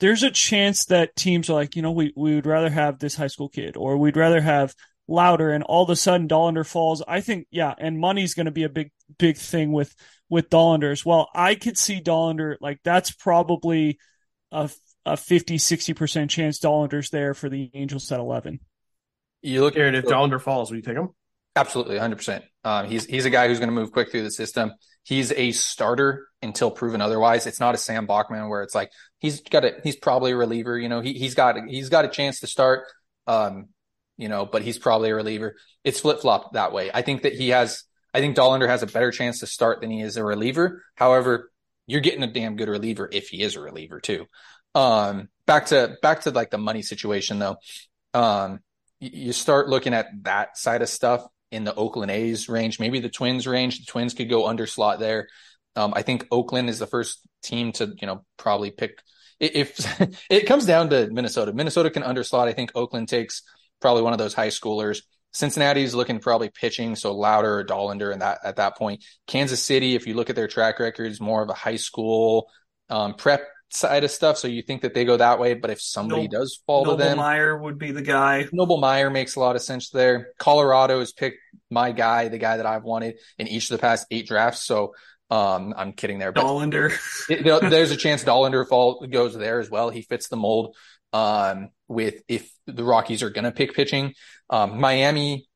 there's 0.00 0.24
a 0.24 0.30
chance 0.30 0.86
that 0.86 1.14
teams 1.14 1.48
are 1.48 1.54
like, 1.54 1.76
you 1.76 1.82
know, 1.82 1.92
we, 1.92 2.12
we 2.16 2.34
would 2.34 2.46
rather 2.46 2.68
have 2.68 2.98
this 2.98 3.14
high 3.14 3.28
school 3.28 3.48
kid 3.48 3.76
or 3.76 3.96
we'd 3.96 4.16
rather 4.16 4.40
have 4.40 4.74
Lowder 5.08 5.50
and 5.50 5.64
all 5.64 5.82
of 5.82 5.90
a 5.90 5.96
sudden 5.96 6.28
Dollander 6.28 6.66
falls. 6.66 7.02
I 7.06 7.20
think, 7.20 7.46
yeah, 7.50 7.74
and 7.78 7.98
money's 7.98 8.34
going 8.34 8.46
to 8.46 8.52
be 8.52 8.64
a 8.64 8.68
big, 8.68 8.92
big 9.18 9.36
thing 9.36 9.72
with, 9.72 9.94
with 10.28 10.50
Dollander 10.50 10.92
as 10.92 11.04
well. 11.04 11.28
I 11.34 11.54
could 11.54 11.78
see 11.78 12.00
Dollander, 12.00 12.56
like, 12.60 12.80
that's 12.84 13.10
probably 13.10 13.98
a 14.52 14.70
a 15.08 15.16
50 15.16 15.56
60% 15.56 16.28
chance 16.28 16.60
Dollander's 16.60 17.10
there 17.10 17.34
for 17.34 17.48
the 17.48 17.70
Angels 17.74 18.10
at 18.12 18.20
11. 18.20 18.60
You 19.42 19.62
look 19.62 19.74
Jared, 19.74 19.94
if 19.94 20.04
Dollander 20.04 20.40
falls, 20.40 20.70
will 20.70 20.76
you 20.76 20.82
take 20.82 20.96
him? 20.96 21.10
Absolutely, 21.56 21.96
100%. 21.96 22.42
Um, 22.64 22.86
he's 22.86 23.04
he's 23.04 23.24
a 23.24 23.30
guy 23.30 23.48
who's 23.48 23.58
going 23.58 23.68
to 23.68 23.74
move 23.74 23.92
quick 23.92 24.10
through 24.10 24.22
the 24.22 24.30
system. 24.30 24.72
He's 25.02 25.32
a 25.32 25.52
starter 25.52 26.28
until 26.42 26.70
proven 26.70 27.00
otherwise. 27.00 27.46
It's 27.46 27.60
not 27.60 27.74
a 27.74 27.78
Sam 27.78 28.06
Bachman 28.06 28.48
where 28.48 28.62
it's 28.62 28.74
like 28.74 28.90
he's 29.18 29.40
got 29.40 29.64
a 29.64 29.80
he's 29.82 29.96
probably 29.96 30.32
a 30.32 30.36
reliever. 30.36 30.78
You 30.78 30.88
know, 30.88 31.00
he 31.00 31.14
he's 31.14 31.34
got 31.34 31.56
he's 31.66 31.88
got 31.88 32.04
a 32.04 32.08
chance 32.08 32.40
to 32.40 32.46
start. 32.46 32.84
Um, 33.26 33.68
you 34.18 34.28
know, 34.28 34.44
but 34.44 34.62
he's 34.62 34.78
probably 34.78 35.10
a 35.10 35.14
reliever. 35.14 35.56
It's 35.84 36.00
flip 36.00 36.20
flop 36.20 36.52
that 36.52 36.72
way. 36.72 36.90
I 36.92 37.00
think 37.00 37.22
that 37.22 37.32
he 37.32 37.50
has 37.50 37.84
I 38.12 38.20
think 38.20 38.36
Dollander 38.36 38.68
has 38.68 38.82
a 38.82 38.86
better 38.86 39.10
chance 39.10 39.40
to 39.40 39.46
start 39.46 39.80
than 39.80 39.90
he 39.90 40.00
is 40.00 40.16
a 40.16 40.24
reliever. 40.24 40.82
However, 40.94 41.50
you're 41.86 42.00
getting 42.00 42.22
a 42.22 42.32
damn 42.32 42.56
good 42.56 42.68
reliever 42.68 43.08
if 43.10 43.28
he 43.28 43.42
is 43.42 43.56
a 43.56 43.60
reliever 43.60 44.00
too. 44.00 44.26
Um, 44.74 45.28
back 45.46 45.66
to 45.66 45.96
back 46.02 46.22
to 46.22 46.30
like 46.30 46.50
the 46.50 46.58
money 46.58 46.82
situation 46.82 47.38
though. 47.38 47.56
Um, 48.14 48.60
you 49.00 49.32
start 49.32 49.68
looking 49.68 49.94
at 49.94 50.06
that 50.22 50.58
side 50.58 50.82
of 50.82 50.88
stuff 50.88 51.24
in 51.50 51.64
the 51.64 51.74
Oakland 51.74 52.10
A's 52.10 52.48
range, 52.48 52.80
maybe 52.80 53.00
the 53.00 53.08
Twins 53.08 53.46
range. 53.46 53.78
The 53.78 53.86
Twins 53.86 54.14
could 54.14 54.28
go 54.28 54.46
under 54.46 54.66
slot 54.66 54.98
there. 54.98 55.28
Um, 55.76 55.92
I 55.94 56.02
think 56.02 56.26
Oakland 56.30 56.68
is 56.68 56.78
the 56.78 56.86
first 56.86 57.20
team 57.42 57.72
to, 57.72 57.94
you 58.00 58.06
know, 58.06 58.24
probably 58.36 58.70
pick. 58.70 59.00
If 59.38 60.26
it 60.30 60.46
comes 60.46 60.66
down 60.66 60.90
to 60.90 61.08
Minnesota, 61.08 61.52
Minnesota 61.52 61.90
can 61.90 62.02
underslot. 62.02 62.48
I 62.48 62.52
think 62.52 62.72
Oakland 62.74 63.08
takes 63.08 63.42
probably 63.80 64.02
one 64.02 64.12
of 64.12 64.18
those 64.18 64.34
high 64.34 64.48
schoolers. 64.48 65.02
Cincinnati's 65.32 65.94
looking 65.94 66.20
probably 66.20 66.50
pitching, 66.50 66.96
so 66.96 67.14
Lowder 67.14 67.58
or 67.58 67.64
Dollander, 67.64 68.12
and 68.12 68.22
that 68.22 68.38
at 68.44 68.56
that 68.56 68.76
point, 68.76 69.04
Kansas 69.26 69.62
City, 69.62 69.94
if 69.94 70.06
you 70.06 70.14
look 70.14 70.30
at 70.30 70.36
their 70.36 70.48
track 70.48 70.78
record, 70.78 71.10
is 71.10 71.20
more 71.20 71.42
of 71.42 71.50
a 71.50 71.54
high 71.54 71.76
school 71.76 72.48
um, 72.88 73.14
prep 73.14 73.46
side 73.70 74.04
of 74.04 74.10
stuff. 74.10 74.38
So 74.38 74.48
you 74.48 74.62
think 74.62 74.82
that 74.82 74.94
they 74.94 75.04
go 75.04 75.16
that 75.16 75.38
way, 75.38 75.54
but 75.54 75.70
if 75.70 75.80
somebody 75.80 76.22
Noble, 76.22 76.40
does 76.40 76.62
fall 76.66 76.84
Noble 76.84 76.96
to 76.96 77.04
them, 77.04 77.18
Meyer 77.18 77.56
would 77.56 77.78
be 77.78 77.92
the 77.92 78.02
guy. 78.02 78.46
Noble 78.52 78.78
Meyer 78.78 79.10
makes 79.10 79.36
a 79.36 79.40
lot 79.40 79.56
of 79.56 79.62
sense 79.62 79.90
there. 79.90 80.32
Colorado 80.38 81.00
has 81.00 81.12
picked 81.12 81.38
my 81.70 81.92
guy, 81.92 82.28
the 82.28 82.38
guy 82.38 82.56
that 82.56 82.66
I've 82.66 82.84
wanted 82.84 83.18
in 83.38 83.48
each 83.48 83.70
of 83.70 83.76
the 83.76 83.80
past 83.80 84.06
eight 84.10 84.26
drafts. 84.26 84.64
So 84.64 84.94
um, 85.30 85.74
I'm 85.76 85.92
kidding 85.92 86.18
there, 86.18 86.32
but 86.32 86.44
Dollander. 86.44 86.96
it, 87.28 87.44
there's 87.44 87.90
a 87.90 87.96
chance 87.96 88.24
Dollander 88.24 88.66
fall 88.66 89.06
goes 89.06 89.36
there 89.36 89.60
as 89.60 89.70
well. 89.70 89.90
He 89.90 90.02
fits 90.02 90.28
the 90.28 90.36
mold 90.36 90.74
um, 91.12 91.70
with 91.86 92.22
if 92.28 92.50
the 92.66 92.84
Rockies 92.84 93.22
are 93.22 93.30
going 93.30 93.44
to 93.44 93.52
pick 93.52 93.74
pitching. 93.74 94.14
Um, 94.50 94.80
Miami 94.80 95.48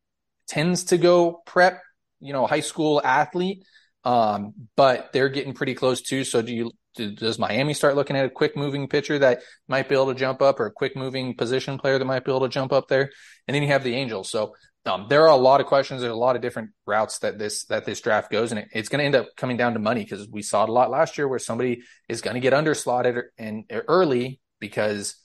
tends 0.49 0.85
to 0.85 0.99
go 0.99 1.43
prep, 1.47 1.81
you 2.21 2.33
know, 2.33 2.47
high 2.47 2.61
school 2.61 3.01
athlete, 3.05 3.65
um, 4.05 4.55
but 4.77 5.13
they're 5.13 5.29
getting 5.29 5.55
pretty 5.55 5.75
close 5.75 6.03
too. 6.03 6.25
So 6.25 6.43
do 6.43 6.53
you 6.53 6.71
does 6.95 7.39
Miami 7.39 7.73
start 7.73 7.97
looking 7.97 8.17
at 8.17 8.27
a 8.27 8.31
quick 8.31 8.55
moving 8.55 8.87
pitcher 8.87 9.19
that 9.19 9.41
might 9.67 9.89
be 9.89 9.95
able 9.95 10.09
to 10.09 10.15
jump 10.15 10.43
up 10.43 10.61
or 10.61 10.67
a 10.67 10.71
quick 10.71 10.95
moving 10.95 11.35
position 11.35 11.79
player 11.79 11.99
that 11.99 12.05
might 12.05 12.23
be 12.23 12.31
able 12.31 12.43
to 12.43 12.51
jump 12.51 12.71
up 12.73 12.89
there? 12.89 13.11
And 13.49 13.55
then 13.55 13.63
you 13.63 13.69
have 13.69 13.83
the 13.83 13.95
Angels. 13.95 14.31
So 14.31 14.55
um, 14.85 15.07
there 15.09 15.23
are 15.23 15.29
a 15.29 15.37
lot 15.37 15.61
of 15.61 15.67
questions. 15.67 16.01
There's 16.01 16.13
a 16.13 16.17
lot 16.17 16.37
of 16.37 16.43
different 16.43 16.71
routes 16.87 17.21
that 17.21 17.39
this 17.39 17.65
that 17.67 17.85
this 17.85 18.01
draft 18.01 18.31
goes, 18.31 18.51
and 18.53 18.61
it, 18.61 18.69
it's 18.73 18.89
going 18.89 18.99
to 18.99 19.05
end 19.05 19.15
up 19.15 19.29
coming 19.37 19.57
down 19.57 19.75
to 19.75 19.79
money 19.79 20.03
because 20.03 20.29
we 20.29 20.43
saw 20.43 20.65
it 20.65 20.69
a 20.69 20.73
lot 20.73 20.91
last 20.91 21.17
year 21.17 21.29
where 21.29 21.39
somebody 21.39 21.83
is 22.09 22.21
going 22.21 22.35
to 22.35 22.41
get 22.41 22.53
underslotted 22.53 23.23
and 23.39 23.65
early 23.71 24.41
because 24.59 25.17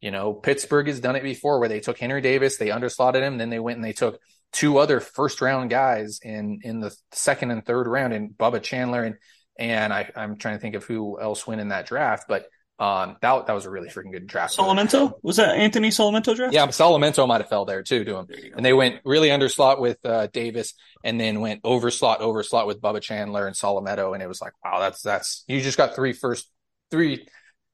you 0.00 0.10
know 0.10 0.32
Pittsburgh 0.32 0.86
has 0.86 1.00
done 1.00 1.16
it 1.16 1.22
before 1.22 1.58
where 1.58 1.68
they 1.68 1.80
took 1.80 1.98
Henry 1.98 2.20
Davis, 2.20 2.56
they 2.56 2.68
underslotted 2.68 3.22
him, 3.22 3.38
then 3.38 3.50
they 3.50 3.58
went 3.58 3.76
and 3.76 3.84
they 3.84 3.92
took 3.92 4.20
two 4.52 4.78
other 4.78 5.00
first 5.00 5.40
round 5.40 5.70
guys 5.70 6.20
in 6.22 6.60
in 6.62 6.80
the 6.80 6.94
second 7.12 7.50
and 7.50 7.64
third 7.64 7.86
round, 7.86 8.12
and 8.12 8.30
Bubba 8.30 8.62
Chandler 8.62 9.04
and 9.04 9.16
and 9.58 9.92
I, 9.92 10.10
I'm 10.16 10.36
trying 10.36 10.56
to 10.56 10.60
think 10.60 10.74
of 10.74 10.84
who 10.84 11.20
else 11.20 11.46
went 11.46 11.60
in 11.60 11.68
that 11.68 11.86
draft, 11.86 12.24
but 12.28 12.46
um, 12.80 13.18
that 13.20 13.46
that 13.46 13.52
was 13.52 13.66
a 13.66 13.70
really 13.70 13.90
freaking 13.90 14.10
good 14.10 14.26
draft. 14.26 14.56
Solometo 14.56 15.12
was 15.22 15.36
that 15.36 15.54
Anthony 15.56 15.90
Solometo 15.90 16.34
draft? 16.34 16.54
Yeah, 16.54 16.66
Solometo 16.68 17.28
might 17.28 17.42
have 17.42 17.50
fell 17.50 17.66
there 17.66 17.82
too 17.82 18.04
to 18.04 18.16
him, 18.16 18.26
and 18.56 18.64
they 18.64 18.72
went 18.72 19.00
really 19.04 19.28
underslot 19.28 19.80
with 19.80 19.98
uh, 20.02 20.28
Davis, 20.28 20.72
and 21.04 21.20
then 21.20 21.40
went 21.40 21.62
overslot 21.62 22.20
overslot 22.20 22.66
with 22.66 22.80
Bubba 22.80 23.02
Chandler 23.02 23.46
and 23.46 23.54
Solometo, 23.54 24.14
and 24.14 24.22
it 24.22 24.28
was 24.28 24.40
like, 24.40 24.54
wow, 24.64 24.80
that's 24.80 25.02
that's 25.02 25.44
you 25.46 25.60
just 25.60 25.76
got 25.76 25.94
three 25.94 26.14
first 26.14 26.50
three, 26.90 27.28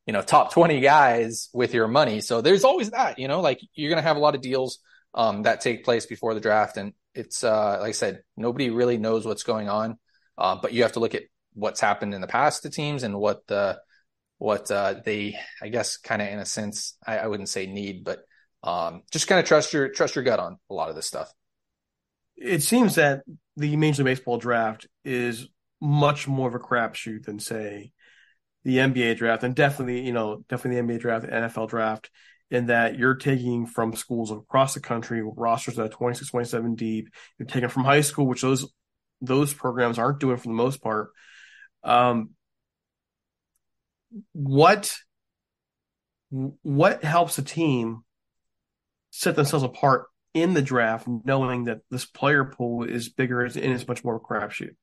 you 0.07 0.13
know, 0.13 0.23
top 0.23 0.53
twenty 0.53 0.81
guys 0.81 1.49
with 1.53 1.75
your 1.75 1.89
money. 1.89 2.21
So 2.21 2.41
there's 2.41 2.65
always 2.65 2.91
that, 2.91 3.19
you 3.19 3.29
know, 3.29 3.41
like 3.41 3.61
you're 3.75 3.91
gonna 3.91 4.03
have 4.03 4.17
a 4.17 4.21
lot 4.21 4.35
of 4.35 4.41
deals 4.41 4.79
um, 5.15 5.43
that 5.43 5.61
take 5.61 5.85
place 5.85 6.07
before 6.07 6.35
the 6.35 6.41
draft, 6.41 6.77
and 6.77 6.93
it's 7.15 7.43
uh, 7.43 7.79
like 7.81 7.89
I 7.89 7.93
said, 7.93 8.23
nobody 8.37 8.71
really 8.71 8.99
knows 8.99 9.27
what's 9.27 9.43
going 9.43 9.69
on, 9.69 9.99
uh, 10.39 10.57
but 10.61 10.73
you 10.73 10.83
have 10.83 10.93
to 10.93 11.01
look 11.01 11.15
at 11.15 11.23
what's 11.55 11.81
happened 11.81 12.15
in 12.15 12.21
the 12.21 12.27
past 12.27 12.63
to 12.63 12.71
teams 12.71 13.03
and 13.03 13.19
what 13.19 13.47
the 13.47 13.81
what 14.39 14.71
uh, 14.71 14.95
they 15.05 15.39
I 15.61 15.69
guess 15.69 15.97
kind 15.97 16.23
of 16.23 16.29
in 16.29 16.39
a 16.39 16.47
sense 16.47 16.97
I, 17.05 17.19
I, 17.19 17.27
wouldn't 17.27 17.49
say 17.49 17.67
need, 17.67 18.05
but 18.05 18.21
um, 18.63 19.03
just 19.11 19.27
kind 19.27 19.41
of 19.41 19.47
trust 19.47 19.73
your 19.73 19.89
trust 19.89 20.15
your 20.15 20.25
gut 20.25 20.39
on 20.39 20.59
a 20.71 20.75
lot 20.75 20.91
of 20.91 20.95
this 20.95 21.07
stuff. 21.07 21.33
It 22.37 22.63
seems 22.63 22.97
that 22.97 23.23
the 23.57 23.77
Major 23.77 24.05
League 24.05 24.17
Baseball 24.17 24.39
draft 24.39 24.87
is 25.05 25.49
much 25.81 26.29
more 26.29 26.49
of 26.49 26.55
a 26.55 26.59
crapshoot 26.59 27.25
than 27.25 27.39
say 27.39 27.93
the 28.67 28.79
NBA 28.79 29.17
draft, 29.17 29.45
and 29.45 29.55
definitely 29.55 30.01
you 30.01 30.13
know 30.13 30.45
definitely 30.49 30.81
the 30.81 30.95
NBA 30.95 31.01
draft, 31.01 31.25
the 31.25 31.33
NFL 31.33 31.69
draft, 31.69 32.11
in 32.51 32.67
that 32.67 32.99
you're 32.99 33.15
taking 33.15 33.65
from 33.65 33.95
schools 33.95 34.33
across 34.33 34.75
the 34.75 34.81
country 34.81 35.23
rosters 35.23 35.77
that 35.77 35.85
are 35.85 35.89
26, 35.89 36.29
27 36.31 36.75
deep. 36.75 37.09
You're 37.39 37.47
taking 37.47 37.69
from 37.69 37.85
high 37.85 38.01
school, 38.01 38.27
which 38.27 38.43
those 38.43 38.67
those 39.21 39.55
programs 39.55 40.01
aren't 40.01 40.19
doing 40.19 40.37
for 40.37 40.49
the 40.49 40.55
most 40.55 40.83
part. 40.83 41.11
Um, 41.85 42.31
what 44.33 44.93
what 46.31 47.05
helps 47.05 47.39
a 47.39 47.43
team 47.43 48.03
set 49.11 49.37
themselves 49.37 49.65
apart 49.65 50.07
in 50.35 50.55
the 50.55 50.63
draft, 50.63 51.07
knowing 51.07 51.65
that 51.65 51.83
this 51.89 52.05
player 52.05 52.45
pool 52.45 52.83
is 52.83 53.09
bigger 53.09 53.43
and 53.43 53.57
is 53.57 53.87
much 53.87 54.03
more 54.03 54.21
crapshoot? 54.21 54.75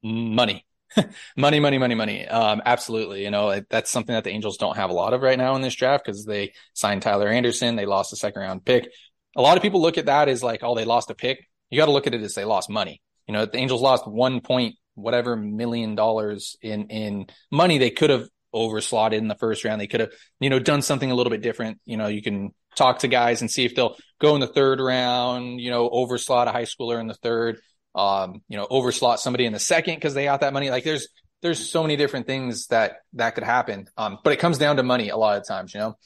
Money. 0.00 0.64
money, 1.36 1.60
money, 1.60 1.78
money, 1.78 1.94
money. 1.94 2.26
Um, 2.26 2.62
absolutely. 2.64 3.24
You 3.24 3.30
know, 3.30 3.60
that's 3.68 3.90
something 3.90 4.14
that 4.14 4.24
the 4.24 4.30
Angels 4.30 4.56
don't 4.56 4.76
have 4.76 4.90
a 4.90 4.94
lot 4.94 5.12
of 5.12 5.22
right 5.22 5.38
now 5.38 5.54
in 5.56 5.62
this 5.62 5.74
draft 5.74 6.04
because 6.04 6.24
they 6.24 6.52
signed 6.74 7.02
Tyler 7.02 7.28
Anderson. 7.28 7.76
They 7.76 7.86
lost 7.86 8.12
a 8.12 8.16
second 8.16 8.42
round 8.42 8.64
pick. 8.64 8.90
A 9.36 9.42
lot 9.42 9.56
of 9.56 9.62
people 9.62 9.80
look 9.80 9.98
at 9.98 10.06
that 10.06 10.28
as 10.28 10.42
like, 10.42 10.60
oh, 10.62 10.74
they 10.74 10.84
lost 10.84 11.10
a 11.10 11.14
pick. 11.14 11.46
You 11.70 11.78
got 11.78 11.86
to 11.86 11.92
look 11.92 12.06
at 12.06 12.14
it 12.14 12.22
as 12.22 12.34
they 12.34 12.44
lost 12.44 12.68
money. 12.68 13.00
You 13.26 13.34
know, 13.34 13.46
the 13.46 13.58
Angels 13.58 13.82
lost 13.82 14.08
one 14.08 14.40
point 14.40 14.76
whatever 14.94 15.36
million 15.36 15.94
dollars 15.94 16.56
in 16.60 16.88
in 16.88 17.26
money 17.50 17.78
they 17.78 17.90
could 17.90 18.10
have 18.10 18.28
overslotted 18.54 19.18
in 19.18 19.28
the 19.28 19.36
first 19.36 19.64
round. 19.64 19.80
They 19.80 19.86
could 19.86 20.00
have, 20.00 20.12
you 20.40 20.50
know, 20.50 20.58
done 20.58 20.82
something 20.82 21.10
a 21.10 21.14
little 21.14 21.30
bit 21.30 21.42
different. 21.42 21.80
You 21.84 21.96
know, 21.96 22.08
you 22.08 22.22
can 22.22 22.52
talk 22.76 23.00
to 23.00 23.08
guys 23.08 23.40
and 23.40 23.50
see 23.50 23.64
if 23.64 23.74
they'll 23.74 23.96
go 24.20 24.34
in 24.34 24.40
the 24.40 24.46
third 24.46 24.80
round, 24.80 25.60
you 25.60 25.70
know, 25.70 25.88
overslot 25.88 26.46
a 26.46 26.52
high 26.52 26.64
schooler 26.64 27.00
in 27.00 27.06
the 27.06 27.14
third, 27.14 27.58
um, 27.94 28.42
you 28.48 28.56
know, 28.56 28.66
overslot 28.70 29.18
somebody 29.18 29.46
in 29.46 29.52
the 29.52 29.58
second 29.58 29.96
because 29.96 30.14
they 30.14 30.24
got 30.24 30.40
that 30.40 30.52
money. 30.52 30.70
Like 30.70 30.84
there's 30.84 31.08
there's 31.42 31.70
so 31.70 31.82
many 31.82 31.96
different 31.96 32.26
things 32.26 32.66
that 32.68 32.98
that 33.14 33.34
could 33.34 33.44
happen. 33.44 33.88
Um, 33.96 34.18
but 34.22 34.32
it 34.32 34.38
comes 34.38 34.58
down 34.58 34.76
to 34.76 34.82
money 34.82 35.08
a 35.08 35.16
lot 35.16 35.38
of 35.38 35.46
times, 35.46 35.74
you 35.74 35.80
know. 35.80 35.96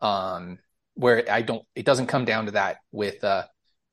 Um, 0.00 0.58
where 0.94 1.30
I 1.30 1.42
don't 1.42 1.64
it 1.74 1.86
doesn't 1.86 2.08
come 2.08 2.24
down 2.24 2.46
to 2.46 2.52
that 2.52 2.76
with 2.90 3.24
uh 3.24 3.44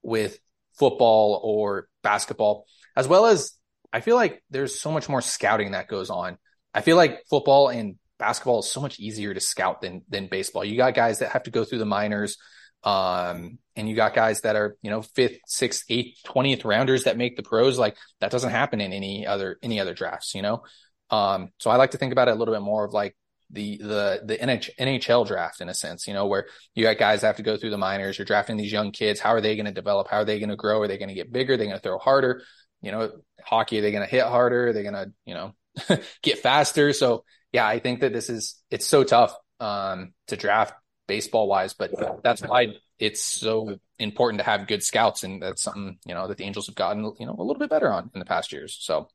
with 0.01 0.37
football 0.77 1.39
or 1.43 1.87
basketball, 2.03 2.65
as 2.95 3.07
well 3.07 3.25
as 3.25 3.53
I 3.91 4.01
feel 4.01 4.15
like 4.15 4.43
there's 4.49 4.79
so 4.79 4.91
much 4.91 5.09
more 5.09 5.21
scouting 5.21 5.71
that 5.71 5.87
goes 5.87 6.09
on. 6.09 6.37
I 6.73 6.81
feel 6.81 6.97
like 6.97 7.23
football 7.29 7.69
and 7.69 7.95
basketball 8.19 8.59
is 8.59 8.71
so 8.71 8.81
much 8.81 8.99
easier 8.99 9.33
to 9.33 9.39
scout 9.39 9.81
than 9.81 10.03
than 10.09 10.27
baseball. 10.27 10.63
You 10.63 10.77
got 10.77 10.93
guys 10.93 11.19
that 11.19 11.31
have 11.31 11.43
to 11.43 11.51
go 11.51 11.63
through 11.63 11.79
the 11.79 11.85
minors, 11.85 12.37
um, 12.83 13.59
and 13.75 13.89
you 13.89 13.95
got 13.95 14.13
guys 14.13 14.41
that 14.41 14.55
are 14.55 14.77
you 14.81 14.89
know 14.89 15.01
fifth, 15.01 15.39
sixth, 15.45 15.83
eighth, 15.89 16.23
twentieth 16.23 16.65
rounders 16.65 17.05
that 17.05 17.17
make 17.17 17.35
the 17.35 17.43
pros. 17.43 17.77
Like 17.77 17.97
that 18.19 18.31
doesn't 18.31 18.51
happen 18.51 18.81
in 18.81 18.93
any 18.93 19.25
other 19.25 19.57
any 19.61 19.79
other 19.79 19.93
drafts, 19.93 20.35
you 20.35 20.41
know. 20.41 20.63
Um, 21.09 21.49
so 21.57 21.69
I 21.69 21.77
like 21.77 21.91
to 21.91 21.97
think 21.97 22.11
about 22.11 22.27
it 22.27 22.31
a 22.31 22.35
little 22.35 22.53
bit 22.53 22.61
more 22.61 22.85
of 22.85 22.93
like 22.93 23.15
the 23.51 23.77
the 23.77 24.21
the 24.25 24.37
NHL 24.37 25.25
draft 25.25 25.61
in 25.61 25.69
a 25.69 25.73
sense, 25.73 26.07
you 26.07 26.13
know, 26.13 26.27
where 26.27 26.47
you 26.75 26.83
got 26.83 26.97
guys 26.97 27.21
that 27.21 27.27
have 27.27 27.37
to 27.37 27.43
go 27.43 27.57
through 27.57 27.71
the 27.71 27.77
minors. 27.77 28.17
You're 28.17 28.25
drafting 28.25 28.57
these 28.57 28.71
young 28.71 28.91
kids. 28.91 29.19
How 29.19 29.33
are 29.33 29.41
they 29.41 29.55
going 29.55 29.65
to 29.65 29.71
develop? 29.71 30.07
How 30.07 30.17
are 30.17 30.25
they 30.25 30.39
going 30.39 30.49
to 30.49 30.55
grow? 30.55 30.81
Are 30.81 30.87
they 30.87 30.97
going 30.97 31.09
to 31.09 31.15
get 31.15 31.31
bigger? 31.31 31.53
Are 31.53 31.57
they 31.57 31.65
going 31.65 31.77
to 31.77 31.81
throw 31.81 31.97
harder? 31.97 32.43
you 32.81 32.91
know, 32.91 33.11
hockey, 33.43 33.79
are 33.79 33.81
they 33.81 33.91
going 33.91 34.03
to 34.03 34.09
hit 34.09 34.23
harder? 34.23 34.69
Are 34.69 34.73
they 34.73 34.83
going 34.83 34.93
to, 34.93 35.11
you 35.25 35.33
know, 35.33 35.53
get 36.21 36.39
faster? 36.39 36.93
So 36.93 37.23
yeah, 37.51 37.67
I 37.67 37.79
think 37.79 38.01
that 38.01 38.13
this 38.13 38.29
is, 38.29 38.55
it's 38.69 38.87
so 38.87 39.03
tough, 39.03 39.35
um, 39.59 40.13
to 40.27 40.37
draft 40.37 40.73
baseball 41.09 41.49
wise, 41.49 41.73
but 41.73 41.91
that's 42.23 42.41
why 42.41 42.75
it's 42.97 43.21
so 43.21 43.79
important 43.97 44.39
to 44.39 44.45
have 44.45 44.67
good 44.67 44.83
scouts. 44.83 45.23
And 45.23 45.41
that's 45.41 45.61
something, 45.61 45.97
you 46.05 46.13
know, 46.13 46.27
that 46.27 46.37
the 46.37 46.45
Angels 46.45 46.67
have 46.67 46.75
gotten, 46.75 47.03
you 47.19 47.25
know, 47.25 47.35
a 47.37 47.43
little 47.43 47.59
bit 47.59 47.69
better 47.69 47.91
on 47.91 48.09
in 48.13 48.19
the 48.19 48.25
past 48.25 48.53
years. 48.53 48.77
So. 48.79 49.09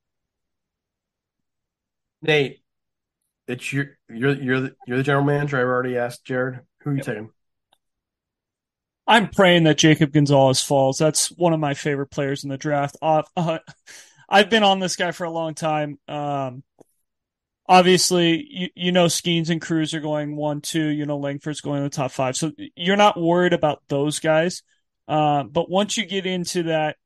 Nate, 2.21 2.63
it's 3.47 3.73
your, 3.73 3.99
you're, 4.09 4.35
you're 4.35 4.61
the, 4.61 4.77
you're 4.87 4.97
the 4.97 5.03
general 5.03 5.25
manager. 5.25 5.59
I've 5.59 5.67
already 5.67 5.97
asked 5.97 6.25
Jared, 6.25 6.61
who 6.81 6.91
are 6.91 6.93
you 6.95 6.99
yep. 6.99 7.07
taking? 7.07 7.31
I'm 9.07 9.29
praying 9.29 9.65
that 9.65 9.77
Jacob 9.77 10.13
Gonzalez 10.13 10.63
falls. 10.63 10.97
That's 10.97 11.29
one 11.29 11.53
of 11.53 11.61
my 11.61 11.75
favorite 11.75 12.11
players 12.11 12.45
in 12.45 12.51
the 12.51 12.57
draft. 12.57 12.97
Uh, 13.03 13.23
uh, 13.37 13.59
I've 14.27 14.49
been 14.49 14.63
on 14.63 14.81
this 14.81 14.97
guy 14.97 15.13
for 15.13 15.25
a 15.25 15.31
long 15.31 15.55
time. 15.55 15.99
Um, 16.09 16.63
obviously, 17.67 18.47
you, 18.49 18.69
you 18.75 18.93
know 18.93 19.07
Skenes 19.07 19.51
and 19.51 19.61
Crews 19.61 19.95
are 19.95 20.01
going 20.01 20.37
one, 20.37 20.61
two. 20.61 20.87
You 20.87 21.07
know 21.07 21.19
Langford's 21.19 21.61
going 21.61 21.79
in 21.79 21.85
the 21.85 21.91
top 21.91 22.11
five, 22.11 22.37
so 22.37 22.53
you're 22.77 22.97
not 22.97 23.21
worried 23.21 23.53
about 23.53 23.83
those 23.89 24.19
guys. 24.19 24.63
Uh, 25.07 25.45
but 25.45 25.71
once 25.71 25.97
you 25.97 26.07
get 26.07 26.27
into 26.27 26.65
that, 26.65 26.97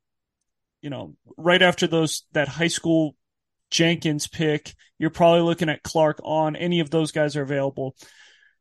you 0.80 0.90
know, 0.90 1.14
right 1.36 1.62
after 1.62 1.86
those 1.86 2.24
that 2.32 2.48
high 2.48 2.68
school 2.68 3.16
Jenkins 3.70 4.28
pick, 4.28 4.74
you're 4.98 5.10
probably 5.10 5.42
looking 5.42 5.68
at 5.68 5.82
Clark 5.82 6.20
on. 6.22 6.56
Any 6.56 6.80
of 6.80 6.90
those 6.90 7.12
guys 7.12 7.36
are 7.36 7.42
available. 7.42 7.96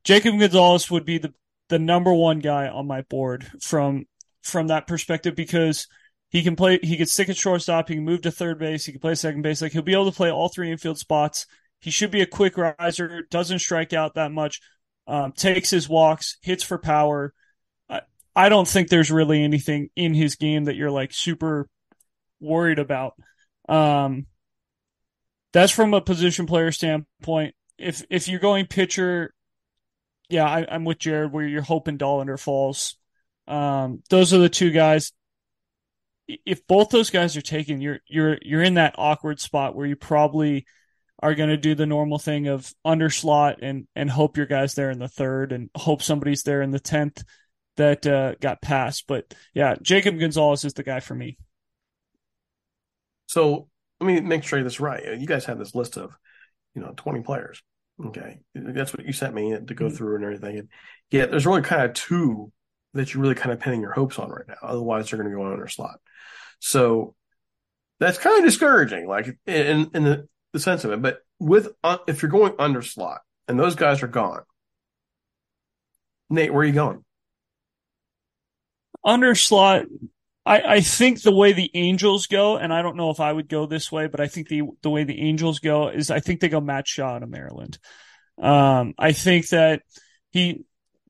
Jacob 0.04 0.40
Gonzalez 0.40 0.90
would 0.90 1.06
be 1.06 1.18
the 1.18 1.34
the 1.70 1.80
number 1.80 2.14
one 2.14 2.40
guy 2.40 2.68
on 2.68 2.88
my 2.88 3.02
board 3.02 3.46
from 3.62 4.06
from 4.42 4.68
that 4.68 4.88
perspective 4.88 5.36
because 5.36 5.88
he 6.30 6.44
can 6.44 6.56
play. 6.56 6.80
He 6.82 6.98
can 6.98 7.08
stick 7.08 7.30
at 7.30 7.38
shortstop. 7.38 7.88
He 7.88 7.96
can 7.96 8.06
move 8.06 8.22
to 8.24 8.32
third 8.32 8.60
base. 8.60 8.86
He 8.86 8.92
can 8.92 9.02
play 9.02 9.16
second 9.16 9.42
base. 9.42 9.62
Like 9.62 9.72
he'll 9.72 9.82
be 9.82 9.94
able 9.94 10.12
to 10.12 10.16
play 10.16 10.32
all 10.32 10.50
three 10.50 10.72
infield 10.72 10.98
spots. 10.98 11.46
He 11.80 11.92
should 11.92 12.12
be 12.12 12.22
a 12.22 12.28
quick 12.28 12.58
riser. 12.58 13.24
Doesn't 13.30 13.60
strike 13.60 13.94
out 13.94 14.16
that 14.16 14.32
much. 14.32 14.62
Um, 15.08 15.32
takes 15.32 15.70
his 15.70 15.88
walks. 15.88 16.38
Hits 16.42 16.64
for 16.64 16.78
power. 16.78 17.34
I, 17.90 18.02
I 18.36 18.50
don't 18.50 18.68
think 18.68 18.90
there's 18.90 19.12
really 19.12 19.44
anything 19.44 19.90
in 19.96 20.14
his 20.14 20.36
game 20.36 20.66
that 20.66 20.76
you're 20.76 20.92
like 20.92 21.14
super 21.14 21.70
worried 22.40 22.80
about. 22.80 23.14
Um, 23.70 24.26
that's 25.54 25.72
from 25.72 25.94
a 25.94 26.02
position 26.02 26.46
player 26.46 26.72
standpoint. 26.72 27.56
If 27.78 28.04
if 28.10 28.28
you're 28.28 28.40
going 28.40 28.66
pitcher, 28.66 29.34
yeah, 30.30 30.46
I, 30.46 30.62
am 30.64 30.84
with 30.84 31.00
Jared 31.00 31.32
where 31.32 31.46
you're 31.46 31.62
hoping 31.62 31.98
Dollander 31.98 32.40
falls. 32.40 32.98
Um, 33.48 34.04
those 34.10 34.34
are 34.34 34.40
the 34.40 34.50
two 34.50 34.72
guys. 34.72 35.14
If 36.28 36.68
both 36.68 36.90
those 36.90 37.10
guys 37.10 37.38
are 37.38 37.42
taken, 37.42 37.80
you're 37.80 38.00
you're 38.08 38.38
you're 38.42 38.64
in 38.64 38.74
that 38.74 38.96
awkward 38.98 39.40
spot 39.40 39.76
where 39.76 39.86
you 39.86 39.96
probably 39.96 40.66
are 41.20 41.36
going 41.36 41.50
to 41.50 41.58
do 41.58 41.76
the 41.76 41.86
normal 41.86 42.20
thing 42.20 42.48
of 42.48 42.72
underslot 42.86 43.58
and 43.62 43.88
and 43.96 44.10
hope 44.10 44.38
your 44.38 44.46
guys 44.46 44.76
there 44.76 44.92
in 44.92 45.00
the 45.00 45.08
third 45.08 45.52
and 45.52 45.70
hope 45.76 46.02
somebody's 46.02 46.44
there 46.44 46.62
in 46.62 46.72
the 46.72 46.80
tenth 46.80 47.24
that 47.78 48.06
uh, 48.06 48.36
got 48.36 48.62
passed. 48.62 49.06
But 49.08 49.34
yeah, 49.54 49.76
Jacob 49.82 50.20
Gonzalez 50.20 50.66
is 50.66 50.74
the 50.74 50.84
guy 50.84 51.00
for 51.00 51.16
me. 51.16 51.38
So 53.28 53.70
let 54.00 54.08
me 54.08 54.20
make 54.22 54.44
sure 54.44 54.64
this 54.64 54.80
right. 54.80 55.18
You 55.18 55.28
guys 55.28 55.46
have 55.46 55.60
this 55.60 55.76
list 55.76 55.98
of, 55.98 56.16
you 56.76 56.82
know, 56.82 56.94
20 56.96 57.22
players. 57.22 57.62
Okay. 58.04 58.40
That's 58.54 58.94
what 58.94 59.06
you 59.06 59.14
sent 59.14 59.34
me 59.34 59.52
to 59.52 59.74
go 59.74 59.86
mm-hmm. 59.86 59.96
through 59.96 60.16
and 60.16 60.24
everything. 60.24 60.60
And 60.60 60.70
yeah, 61.12 61.26
there's 61.26 61.48
really 61.48 61.62
kind 61.62 61.84
of 61.84 61.94
two 61.94 62.52
that 62.94 63.14
you're 63.14 63.22
really 63.22 63.36
kind 63.36 63.52
of 63.52 63.60
pinning 63.60 63.82
your 63.82 63.94
hopes 63.94 64.20
on 64.20 64.30
right 64.30 64.48
now. 64.48 64.56
Otherwise, 64.62 65.10
they're 65.10 65.20
going 65.20 65.32
to 65.32 65.36
go 65.36 65.52
under 65.52 65.68
slot. 65.68 66.00
So 66.60 67.16
that's 68.00 68.18
kind 68.18 68.38
of 68.38 68.46
discouraging, 68.46 69.08
like 69.08 69.38
in, 69.46 69.90
in 69.94 70.04
the, 70.04 70.28
the 70.58 70.64
sense 70.64 70.84
of 70.84 70.92
it. 70.92 71.02
But 71.02 71.20
with, 71.40 71.70
uh, 71.84 71.98
if 72.08 72.22
you're 72.22 72.32
going 72.32 72.54
under 72.60 72.82
slot 72.82 73.22
and 73.48 73.60
those 73.60 73.76
guys 73.76 74.04
are 74.04 74.08
gone, 74.08 74.42
Nate, 76.30 76.52
where 76.52 76.62
are 76.62 76.66
you 76.66 76.74
going? 76.74 77.04
Under 79.04 79.36
slot, 79.36 79.86
I, 80.46 80.62
I 80.62 80.82
think 80.82 81.22
the 81.22 81.32
way 81.32 81.54
the 81.54 81.72
Angels 81.74 82.28
go, 82.28 82.58
and 82.58 82.74
I 82.74 82.82
don't 82.82 82.98
know 82.98 83.10
if 83.10 83.20
I 83.20 83.32
would 83.32 83.48
go 83.48 83.66
this 83.66 83.92
way, 83.92 84.08
but 84.08 84.20
I 84.20 84.28
think 84.28 84.48
the 84.48 84.64
the 84.82 84.90
way 84.90 85.04
the 85.04 85.22
Angels 85.22 85.60
go 85.60 85.90
is 85.90 86.12
I 86.12 86.20
think 86.20 86.40
they 86.40 86.50
go 86.50 86.60
Matt 86.60 86.88
Shaw 86.88 87.20
to 87.20 87.28
Maryland. 87.28 87.78
Um, 88.42 88.94
I 88.98 89.12
think 89.14 89.50
that 89.50 89.84
he 90.32 90.66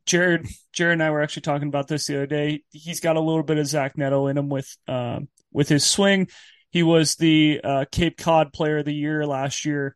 Jared 0.06 0.48
Jared 0.74 0.94
and 0.94 1.04
I 1.04 1.12
were 1.12 1.22
actually 1.22 1.44
talking 1.44 1.68
about 1.68 1.88
this 1.88 2.08
the 2.08 2.16
other 2.16 2.28
day. 2.28 2.64
He's 2.72 3.00
got 3.00 3.16
a 3.16 3.22
little 3.22 3.44
bit 3.44 3.58
of 3.58 3.68
Zach 3.68 3.98
Neto 3.98 4.28
in 4.28 4.38
him 4.38 4.50
with 4.50 4.76
um, 4.88 5.28
with 5.52 5.70
his 5.70 5.86
swing. 5.86 6.28
He 6.70 6.84
was 6.84 7.16
the 7.16 7.62
uh, 7.64 7.86
Cape 7.92 8.18
Cod 8.18 8.54
Player 8.54 8.80
of 8.80 8.86
the 8.86 8.94
Year 8.94 9.26
last 9.26 9.66
year. 9.66 9.96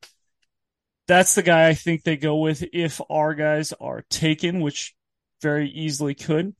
That's 1.08 1.36
the 1.36 1.44
guy 1.44 1.68
I 1.68 1.74
think 1.74 2.04
they 2.04 2.18
go 2.18 2.38
with 2.38 2.63
if 2.74 3.01
our 3.10 3.34
guys 3.34 3.74
are 3.74 4.04
taken, 4.10 4.62
which 4.62 4.96
very 5.42 5.70
easily 5.70 6.16
could. 6.16 6.56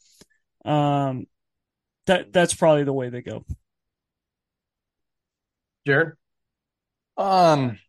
Um, 0.66 1.28
that 2.08 2.34
that's 2.34 2.54
probably 2.54 2.84
the 2.84 2.94
way 2.94 3.10
they 3.10 3.22
go. 3.22 3.46
Jared, 5.86 6.14
um, 7.18 7.80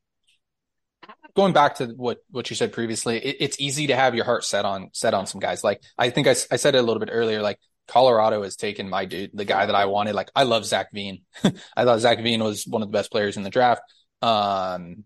going 1.35 1.53
back 1.53 1.77
to 1.77 1.87
what 1.87 2.19
what 2.31 2.49
you 2.51 2.57
said 2.57 2.73
previously, 2.73 3.19
it, 3.19 3.37
it's 3.41 3.61
easy 3.61 3.89
to 3.89 3.97
have 3.97 4.15
your 4.15 4.25
heart 4.25 4.45
set 4.45 4.65
on 4.65 4.91
set 4.93 5.15
on 5.15 5.27
some 5.27 5.41
guys. 5.41 5.65
Like 5.65 5.83
I 5.99 6.11
think 6.11 6.27
I, 6.27 6.31
I 6.51 6.57
said 6.57 6.75
it 6.75 6.79
a 6.79 6.83
little 6.83 7.01
bit 7.01 7.11
earlier. 7.13 7.43
Like 7.43 7.59
Colorado 7.93 8.43
has 8.43 8.57
taken 8.57 8.89
my 8.89 9.05
dude, 9.05 9.33
the 9.35 9.45
guy 9.45 9.67
that 9.67 9.75
I 9.75 9.85
wanted. 9.85 10.15
Like 10.15 10.31
I 10.35 10.45
love 10.45 10.65
Zach 10.65 10.93
Veen. 10.95 11.25
I 11.77 11.85
thought 11.85 12.01
Zach 12.01 12.23
Veen 12.23 12.43
was 12.43 12.67
one 12.67 12.81
of 12.81 12.89
the 12.89 12.97
best 12.97 13.11
players 13.11 13.37
in 13.37 13.43
the 13.43 13.51
draft. 13.51 13.83
Um, 14.23 15.05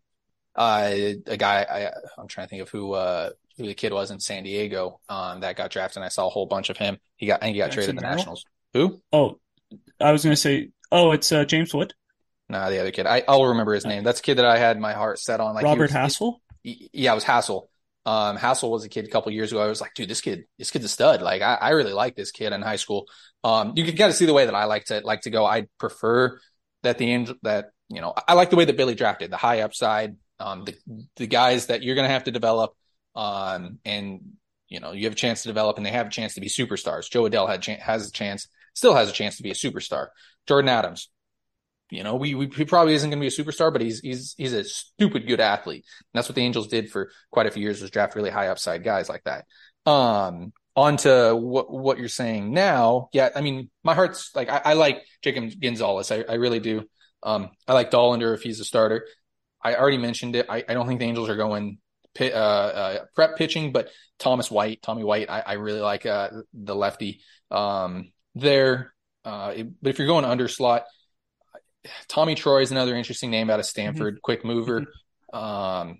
uh, 0.55 0.93
a 1.27 1.37
guy 1.37 1.67
I 1.69 1.93
I'm 2.17 2.29
trying 2.29 2.47
to 2.47 2.49
think 2.49 2.63
of 2.63 2.69
who 2.69 2.93
uh 2.93 3.31
who 3.57 3.67
the 3.67 3.75
kid 3.75 3.93
was 3.93 4.13
in 4.13 4.21
San 4.21 4.45
Diego 4.45 5.01
um 5.09 5.41
that 5.41 5.57
got 5.57 5.73
drafted. 5.73 5.97
and 5.97 6.05
I 6.05 6.11
saw 6.11 6.29
a 6.29 6.31
whole 6.31 6.47
bunch 6.47 6.71
of 6.71 6.77
him. 6.77 6.99
He 7.17 7.27
got 7.27 7.43
and 7.43 7.53
he 7.53 7.59
got 7.59 7.73
Jackson 7.73 7.97
traded 7.97 7.97
to 7.97 8.03
the 8.03 8.15
Nationals. 8.15 8.45
Who? 8.75 9.03
Oh, 9.13 9.41
I 10.01 10.13
was 10.13 10.23
going 10.23 10.35
to 10.35 10.41
say, 10.41 10.71
oh, 10.93 11.11
it's 11.11 11.33
uh, 11.33 11.45
James 11.45 11.75
Wood. 11.75 11.93
Nah, 12.49 12.71
the 12.71 12.79
other 12.79 12.93
kid. 12.93 13.07
I, 13.07 13.25
I'll 13.27 13.47
remember 13.47 13.75
his 13.75 13.85
name. 13.85 14.05
That's 14.05 14.21
a 14.21 14.23
kid 14.23 14.37
that 14.37 14.45
I 14.45 14.59
had 14.59 14.79
my 14.79 14.93
heart 14.93 15.19
set 15.19 15.41
on. 15.41 15.55
Like 15.55 15.65
Robert 15.65 15.91
was, 15.91 15.93
Hassell. 15.93 16.35
He, 16.63 16.89
yeah, 16.93 17.11
it 17.11 17.17
was 17.17 17.25
Hassell. 17.25 17.63
Um, 18.07 18.39
Hassell 18.39 18.71
was 18.71 18.85
a 18.85 18.89
kid 18.89 19.05
a 19.05 19.11
couple 19.11 19.33
years 19.33 19.51
ago. 19.51 19.61
I 19.61 19.67
was 19.67 19.81
like, 19.81 19.93
dude, 19.95 20.09
this 20.09 20.21
kid, 20.21 20.45
this 20.59 20.71
kid's 20.71 20.85
a 20.85 20.89
stud. 20.89 21.23
Like, 21.23 21.43
I, 21.43 21.55
I 21.55 21.71
really 21.71 21.93
like 21.93 22.15
this 22.15 22.31
kid 22.31 22.53
in 22.53 22.63
high 22.63 22.77
school. 22.77 23.07
Um, 23.43 23.73
you 23.75 23.85
can 23.85 23.97
kind 23.97 24.11
of 24.11 24.17
see 24.17 24.27
the 24.27 24.33
way 24.33 24.47
that 24.47 24.55
I 24.55 24.65
like 24.65 24.85
to 24.87 25.01
like 25.01 25.23
to 25.23 25.31
go. 25.31 25.45
I 25.45 25.67
prefer 25.79 26.39
that 26.85 26.99
the 26.99 27.11
angel 27.11 27.35
that 27.43 27.71
you 27.89 28.01
know 28.01 28.15
I 28.29 28.35
like 28.35 28.51
the 28.51 28.57
way 28.57 28.65
that 28.65 28.77
Billy 28.77 28.95
drafted 28.95 29.31
the 29.31 29.37
high 29.37 29.61
upside. 29.63 30.17
Um, 30.39 30.65
the 30.65 30.77
the 31.17 31.27
guys 31.27 31.67
that 31.67 31.83
you're 31.83 31.97
gonna 31.97 32.09
have 32.09 32.25
to 32.25 32.31
develop. 32.31 32.75
Um, 33.17 33.79
and 33.85 34.37
you 34.69 34.79
know 34.79 34.93
you 34.93 35.05
have 35.05 35.15
a 35.15 35.17
chance 35.17 35.43
to 35.43 35.49
develop, 35.49 35.77
and 35.77 35.85
they 35.85 35.91
have 35.91 36.07
a 36.07 36.11
chance 36.11 36.35
to 36.35 36.41
be 36.41 36.49
superstars. 36.49 37.11
Jo 37.11 37.25
Adell 37.25 37.49
had 37.49 37.65
has 37.81 38.09
a 38.09 38.13
chance 38.13 38.47
still 38.75 38.95
has 38.95 39.09
a 39.09 39.13
chance 39.13 39.39
to 39.39 39.43
be 39.43 39.51
a 39.51 39.55
superstar. 39.55 40.09
Jordan 40.47 40.69
Adams, 40.69 41.09
you 41.91 42.03
know, 42.03 42.17
we, 42.17 42.35
we 42.35 42.47
he 42.49 42.65
probably 42.65 42.95
isn't 42.95 43.11
going 43.11 43.21
to 43.21 43.23
be 43.23 43.29
a 43.29 43.45
superstar, 43.45 43.73
but 43.73 43.81
he's 43.81 44.01
he's 44.01 44.35
he's 44.37 44.53
a 44.53 44.65
stupid 44.65 45.27
good 45.27 45.41
athlete. 45.41 45.85
And 45.85 46.19
that's 46.19 46.29
what 46.29 46.35
the 46.35 46.43
Angels 46.43 46.69
did 46.69 46.91
for 46.91 47.11
quite 47.31 47.47
a 47.47 47.51
few 47.51 47.63
years 47.63 47.81
was 47.81 47.91
draft 47.91 48.17
really 48.17 48.31
high 48.31 48.49
upside 48.49 48.85
guys 48.85 49.09
like 49.09 49.23
that. 49.25 49.45
Um, 49.91 50.53
on 50.75 50.97
to 50.99 51.35
what 51.35 51.71
what 51.71 51.99
you're 51.99 52.09
saying 52.09 52.53
now. 52.53 53.09
Yeah, 53.13 53.31
I 53.35 53.41
mean, 53.41 53.71
my 53.85 53.95
heart's 53.95 54.35
like 54.35 54.49
I, 54.49 54.63
I 54.65 54.73
like 54.75 55.05
Jacob 55.23 55.51
Gonzalez. 55.61 56.11
I, 56.11 56.25
I 56.29 56.35
really 56.35 56.61
do. 56.61 56.85
Um, 57.23 57.51
I 57.67 57.73
like 57.73 57.91
Dollander 57.91 58.35
if 58.35 58.43
he's 58.43 58.61
a 58.61 58.65
starter. 58.65 59.07
I 59.63 59.75
already 59.75 59.99
mentioned 59.99 60.37
it. 60.37 60.47
I, 60.49 60.65
I 60.69 60.75
don't 60.75 60.87
think 60.87 61.01
the 61.01 61.07
Angels 61.07 61.29
are 61.29 61.37
going 61.37 61.79
uh, 62.21 62.25
uh, 62.25 63.05
prep 63.15 63.37
pitching, 63.37 63.73
but 63.73 63.89
Thomas 64.19 64.51
White, 64.51 64.83
Tommy 64.83 65.03
White, 65.03 65.29
I, 65.29 65.41
I 65.41 65.53
really 65.55 65.81
like 65.81 66.07
uh, 66.07 66.31
the 66.53 66.75
lefty. 66.75 67.21
Um, 67.51 68.13
there. 68.35 68.93
Uh, 69.25 69.55
but 69.83 69.91
if 69.91 69.99
you're 69.99 70.07
going 70.07 70.25
under 70.25 70.47
slot, 70.47 70.85
Tommy 72.09 72.35
Troy 72.35 72.63
is 72.63 72.71
another 72.71 72.97
interesting 72.97 73.31
name 73.31 73.51
out 73.51 73.61
of 73.61 73.67
Stanford, 73.67 74.15
mm-hmm. 74.15 74.23
quick 74.23 74.45
mover. 74.45 74.83
Mm-hmm. 75.33 75.39
Um, 75.39 75.99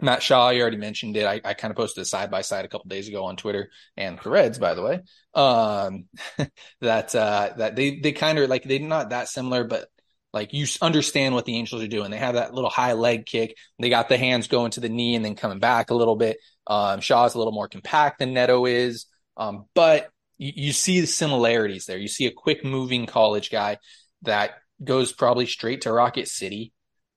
Matt 0.00 0.22
Shaw, 0.22 0.50
you 0.50 0.60
already 0.60 0.76
mentioned 0.76 1.16
it. 1.16 1.24
I, 1.24 1.40
I 1.44 1.54
kind 1.54 1.70
of 1.70 1.76
posted 1.76 2.02
a 2.02 2.04
side 2.04 2.30
by 2.30 2.42
side 2.42 2.64
a 2.64 2.68
couple 2.68 2.88
days 2.88 3.08
ago 3.08 3.24
on 3.24 3.36
Twitter 3.36 3.70
and 3.96 4.20
Threads, 4.20 4.58
by 4.58 4.74
the 4.74 4.82
way. 4.82 5.00
Um, 5.34 6.06
that 6.80 7.14
uh, 7.14 7.50
that 7.56 7.76
they 7.76 8.00
they 8.00 8.12
kind 8.12 8.38
of 8.38 8.50
like 8.50 8.64
they're 8.64 8.80
not 8.80 9.10
that 9.10 9.28
similar, 9.28 9.64
but 9.64 9.88
like 10.32 10.52
you 10.52 10.66
understand 10.82 11.34
what 11.34 11.44
the 11.44 11.56
Angels 11.56 11.82
are 11.82 11.88
doing. 11.88 12.10
They 12.10 12.18
have 12.18 12.34
that 12.34 12.52
little 12.52 12.70
high 12.70 12.94
leg 12.94 13.24
kick. 13.24 13.56
They 13.78 13.88
got 13.88 14.08
the 14.08 14.18
hands 14.18 14.48
going 14.48 14.72
to 14.72 14.80
the 14.80 14.88
knee 14.88 15.14
and 15.14 15.24
then 15.24 15.36
coming 15.36 15.60
back 15.60 15.90
a 15.90 15.94
little 15.94 16.16
bit. 16.16 16.38
Um, 16.66 17.00
Shaw's 17.00 17.34
a 17.34 17.38
little 17.38 17.52
more 17.52 17.68
compact 17.68 18.18
than 18.18 18.34
Neto 18.34 18.66
is, 18.66 19.06
um, 19.36 19.66
but 19.74 20.10
you, 20.38 20.52
you 20.56 20.72
see 20.72 21.00
the 21.00 21.06
similarities 21.06 21.86
there. 21.86 21.98
You 21.98 22.08
see 22.08 22.26
a 22.26 22.32
quick 22.32 22.64
moving 22.64 23.06
college 23.06 23.50
guy 23.50 23.78
that 24.22 24.54
goes 24.84 25.12
probably 25.12 25.46
straight 25.46 25.82
to 25.82 25.92
Rocket 25.92 26.28
City. 26.28 26.72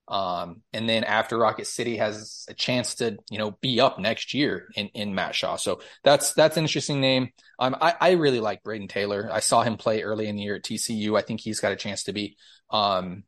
Um, 0.08 0.62
and 0.72 0.88
then 0.88 1.04
after 1.04 1.38
Rocket 1.38 1.68
City 1.68 1.98
has 1.98 2.46
a 2.50 2.54
chance 2.54 2.96
to, 2.96 3.18
you 3.30 3.38
know, 3.38 3.58
be 3.62 3.82
up 3.82 4.00
next 4.00 4.34
year 4.34 4.70
in, 4.76 4.88
in 4.90 5.14
Matt 5.14 5.36
Shaw. 5.36 5.58
So 5.58 5.82
that's, 6.04 6.34
that's 6.34 6.56
an 6.56 6.64
interesting 6.64 7.02
name. 7.02 7.30
Um, 7.60 7.76
I, 7.80 7.94
I 8.00 8.12
really 8.12 8.40
like 8.40 8.64
Brayden 8.64 8.88
Taylor. 8.88 9.30
I 9.32 9.42
saw 9.42 9.64
him 9.64 9.76
play 9.76 10.04
early 10.04 10.28
in 10.28 10.38
the 10.38 10.44
year 10.44 10.56
at 10.56 10.64
TCU. 10.64 11.18
I 11.18 11.24
think 11.24 11.42
he's 11.42 11.60
got 11.60 11.74
a 11.74 11.76
chance 11.76 12.04
to 12.04 12.14
be, 12.14 12.38
um, 12.70 13.24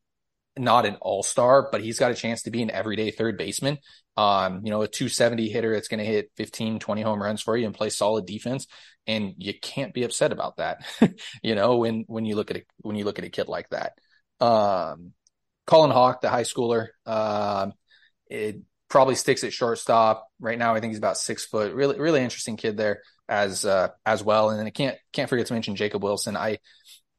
not 0.58 0.86
an 0.86 0.96
all 1.02 1.24
star, 1.24 1.70
but 1.72 1.82
he's 1.82 2.00
got 2.00 2.12
a 2.12 2.16
chance 2.16 2.44
to 2.44 2.52
be 2.52 2.62
an 2.62 2.72
everyday 2.72 3.12
third 3.12 3.38
baseman. 3.38 3.78
Um, 4.18 4.62
you 4.64 4.72
know, 4.72 4.82
a 4.82 4.88
270 4.88 5.48
hitter 5.50 5.74
that's 5.74 5.88
going 5.88 6.00
to 6.00 6.06
hit 6.06 6.32
15, 6.36 6.80
20 6.80 7.02
home 7.02 7.22
runs 7.22 7.42
for 7.42 7.56
you 7.56 7.66
and 7.66 7.76
play 7.76 7.90
solid 7.90 8.26
defense. 8.26 8.68
And 9.08 9.34
you 9.38 9.54
can't 9.60 9.94
be 9.94 10.04
upset 10.04 10.32
about 10.32 10.58
that. 10.58 10.86
you 11.44 11.56
know, 11.56 11.78
when, 11.78 12.04
when 12.08 12.26
you 12.26 12.36
look 12.36 12.52
at 12.52 12.58
it, 12.58 12.68
when 12.80 12.96
you 12.96 13.06
look 13.06 13.20
at 13.20 13.26
a 13.26 13.30
kid 13.30 13.48
like 13.48 13.70
that. 13.70 13.94
Um, 14.40 15.14
Colin 15.68 15.92
Houck, 15.92 16.22
the 16.22 16.30
high 16.30 16.44
schooler, 16.44 16.88
um, 17.06 17.74
it 18.28 18.62
probably 18.90 19.16
sticks 19.16 19.44
at 19.44 19.54
shortstop 19.54 20.28
right 20.40 20.58
now. 20.58 20.74
I 20.74 20.80
think 20.80 20.92
he's 20.92 20.98
about 20.98 21.18
six 21.18 21.46
foot. 21.46 21.74
Really, 21.74 22.00
really 22.00 22.22
interesting 22.22 22.58
kid 22.58 22.78
there 22.78 23.02
as 23.28 23.66
uh, 23.66 23.90
as 24.06 24.24
well. 24.24 24.50
And 24.50 24.60
then 24.60 24.68
I 24.68 24.72
can't 24.72 24.98
can't 25.14 25.30
forget 25.30 25.48
to 25.48 25.54
mention 25.54 25.76
Jacob 25.76 26.04
Wilson. 26.04 26.36
I 26.36 26.60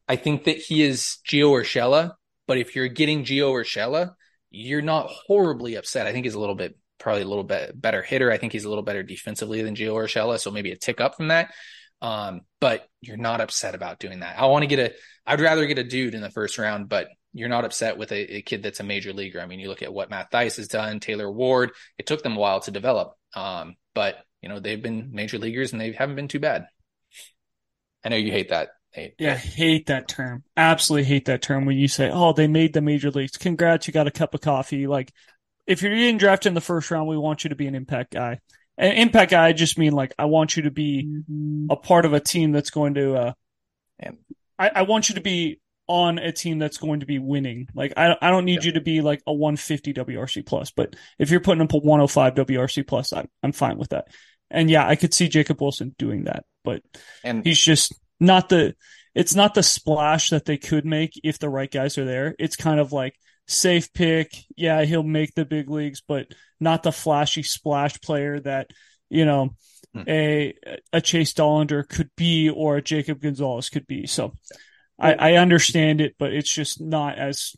I 0.08 0.16
think 0.16 0.44
that 0.44 0.56
he 0.56 0.82
is 0.82 1.18
Gio 1.28 1.50
Urshela 1.50 2.12
but 2.50 2.58
if 2.58 2.74
you're 2.74 2.88
getting 2.88 3.22
Gio 3.22 3.52
Urshela, 3.52 4.16
you're 4.50 4.82
not 4.82 5.06
horribly 5.06 5.76
upset. 5.76 6.08
I 6.08 6.12
think 6.12 6.26
he's 6.26 6.34
a 6.34 6.40
little 6.40 6.56
bit, 6.56 6.76
probably 6.98 7.22
a 7.22 7.28
little 7.28 7.44
bit 7.44 7.80
better 7.80 8.02
hitter. 8.02 8.28
I 8.28 8.38
think 8.38 8.52
he's 8.52 8.64
a 8.64 8.68
little 8.68 8.82
better 8.82 9.04
defensively 9.04 9.62
than 9.62 9.76
Gio 9.76 9.94
Urshela. 9.94 10.36
So 10.36 10.50
maybe 10.50 10.72
a 10.72 10.76
tick 10.76 11.00
up 11.00 11.14
from 11.14 11.28
that. 11.28 11.54
Um, 12.02 12.42
but 12.60 12.88
you're 13.00 13.16
not 13.16 13.40
upset 13.40 13.74
about 13.74 13.98
doing 13.98 14.20
that. 14.20 14.38
I 14.38 14.46
want 14.46 14.62
to 14.62 14.66
get 14.66 14.78
a, 14.78 14.94
I'd 15.26 15.40
rather 15.40 15.66
get 15.66 15.78
a 15.78 15.84
dude 15.84 16.14
in 16.14 16.22
the 16.22 16.30
first 16.30 16.58
round, 16.58 16.88
but 16.88 17.08
you're 17.32 17.48
not 17.48 17.64
upset 17.64 17.98
with 17.98 18.10
a, 18.12 18.36
a, 18.36 18.42
kid 18.42 18.62
that's 18.62 18.80
a 18.80 18.84
major 18.84 19.12
leaguer. 19.12 19.40
I 19.40 19.46
mean, 19.46 19.60
you 19.60 19.68
look 19.68 19.82
at 19.82 19.92
what 19.92 20.10
Matt 20.10 20.30
Thaiss 20.30 20.56
has 20.56 20.68
done, 20.68 21.00
Taylor 21.00 21.30
Ward, 21.30 21.72
it 21.98 22.06
took 22.06 22.22
them 22.22 22.36
a 22.36 22.40
while 22.40 22.60
to 22.60 22.70
develop. 22.70 23.16
Um, 23.34 23.76
but 23.94 24.16
you 24.42 24.48
know, 24.48 24.60
they've 24.60 24.82
been 24.82 25.10
major 25.12 25.38
leaguers 25.38 25.72
and 25.72 25.80
they 25.80 25.92
haven't 25.92 26.16
been 26.16 26.28
too 26.28 26.40
bad. 26.40 26.66
I 28.04 28.08
know 28.08 28.16
you 28.16 28.32
hate 28.32 28.48
that 28.48 28.70
Yeah, 29.18 29.36
hate 29.36 29.86
that 29.86 30.08
term. 30.08 30.42
Absolutely 30.56 31.04
hate 31.04 31.26
that 31.26 31.42
term 31.42 31.64
when 31.64 31.76
you 31.76 31.88
say, 31.88 32.10
"Oh, 32.12 32.32
they 32.32 32.48
made 32.48 32.72
the 32.72 32.80
major 32.80 33.10
leagues. 33.10 33.36
Congrats, 33.36 33.86
you 33.86 33.92
got 33.92 34.08
a 34.08 34.10
cup 34.10 34.34
of 34.34 34.40
coffee." 34.40 34.86
Like, 34.86 35.12
if 35.66 35.82
you're 35.82 35.94
getting 35.94 36.18
drafted 36.18 36.50
in 36.50 36.54
the 36.54 36.60
first 36.60 36.90
round, 36.90 37.08
we 37.08 37.16
want 37.16 37.44
you 37.44 37.50
to 37.50 37.56
be 37.56 37.66
an 37.66 37.74
impact 37.74 38.12
guy. 38.12 38.40
And 38.80 38.96
impact 38.96 39.30
guy, 39.30 39.46
I 39.46 39.52
just 39.52 39.78
mean 39.78 39.92
like 39.92 40.14
I 40.18 40.24
want 40.24 40.56
you 40.56 40.62
to 40.62 40.70
be 40.70 41.22
a 41.68 41.76
part 41.76 42.06
of 42.06 42.14
a 42.14 42.18
team 42.18 42.50
that's 42.50 42.70
going 42.70 42.94
to. 42.94 43.14
Uh, 43.14 43.32
And- 43.98 44.18
I, 44.58 44.70
I 44.76 44.82
want 44.82 45.10
you 45.10 45.14
to 45.16 45.20
be 45.20 45.60
on 45.86 46.18
a 46.18 46.32
team 46.32 46.58
that's 46.58 46.78
going 46.78 47.00
to 47.00 47.06
be 47.06 47.18
winning. 47.18 47.68
Like 47.74 47.92
I, 47.96 48.16
I 48.22 48.30
don't 48.30 48.44
need 48.46 48.64
you 48.64 48.72
to 48.72 48.80
be 48.80 49.00
like 49.00 49.22
a 49.26 49.32
150 49.32 49.92
WRC 49.92 50.46
plus, 50.46 50.70
but 50.70 50.96
if 51.18 51.30
you're 51.30 51.40
putting 51.40 51.62
up 51.62 51.72
a 51.72 51.78
105 51.78 52.34
WRC 52.34 52.86
plus, 52.86 53.12
I'm 53.12 53.28
I'm 53.42 53.52
fine 53.52 53.76
with 53.76 53.90
that. 53.90 54.08
And 54.50 54.70
yeah, 54.70 54.86
I 54.86 54.96
could 54.96 55.12
see 55.12 55.28
Jacob 55.28 55.60
Wilson 55.60 55.94
doing 55.98 56.24
that, 56.24 56.44
but 56.64 56.82
and 57.22 57.44
he's 57.44 57.58
just 57.60 57.94
not 58.18 58.48
the 58.48 58.74
it's 59.14 59.34
not 59.34 59.54
the 59.54 59.62
splash 59.62 60.30
that 60.30 60.44
they 60.44 60.56
could 60.56 60.86
make 60.86 61.20
if 61.22 61.38
the 61.38 61.48
right 61.50 61.70
guys 61.70 61.98
are 61.98 62.04
there. 62.04 62.34
It's 62.38 62.56
kind 62.56 62.80
of 62.80 62.92
like 62.92 63.14
safe 63.50 63.92
pick. 63.92 64.32
Yeah, 64.56 64.84
he'll 64.84 65.02
make 65.02 65.34
the 65.34 65.44
big 65.44 65.70
leagues, 65.70 66.00
but 66.00 66.28
not 66.58 66.82
the 66.82 66.92
flashy 66.92 67.42
splash 67.42 68.00
player 68.00 68.40
that, 68.40 68.70
you 69.08 69.24
know, 69.24 69.50
Hmm. 69.92 70.02
a 70.06 70.54
a 70.92 71.00
Chase 71.00 71.34
Dollander 71.34 71.88
could 71.88 72.10
be 72.16 72.48
or 72.48 72.76
a 72.76 72.82
Jacob 72.82 73.20
Gonzalez 73.20 73.68
could 73.70 73.88
be. 73.88 74.06
So 74.06 74.34
I, 75.00 75.14
I 75.14 75.32
understand 75.34 76.00
it, 76.00 76.14
but 76.16 76.32
it's 76.32 76.52
just 76.52 76.80
not 76.80 77.18
as 77.18 77.56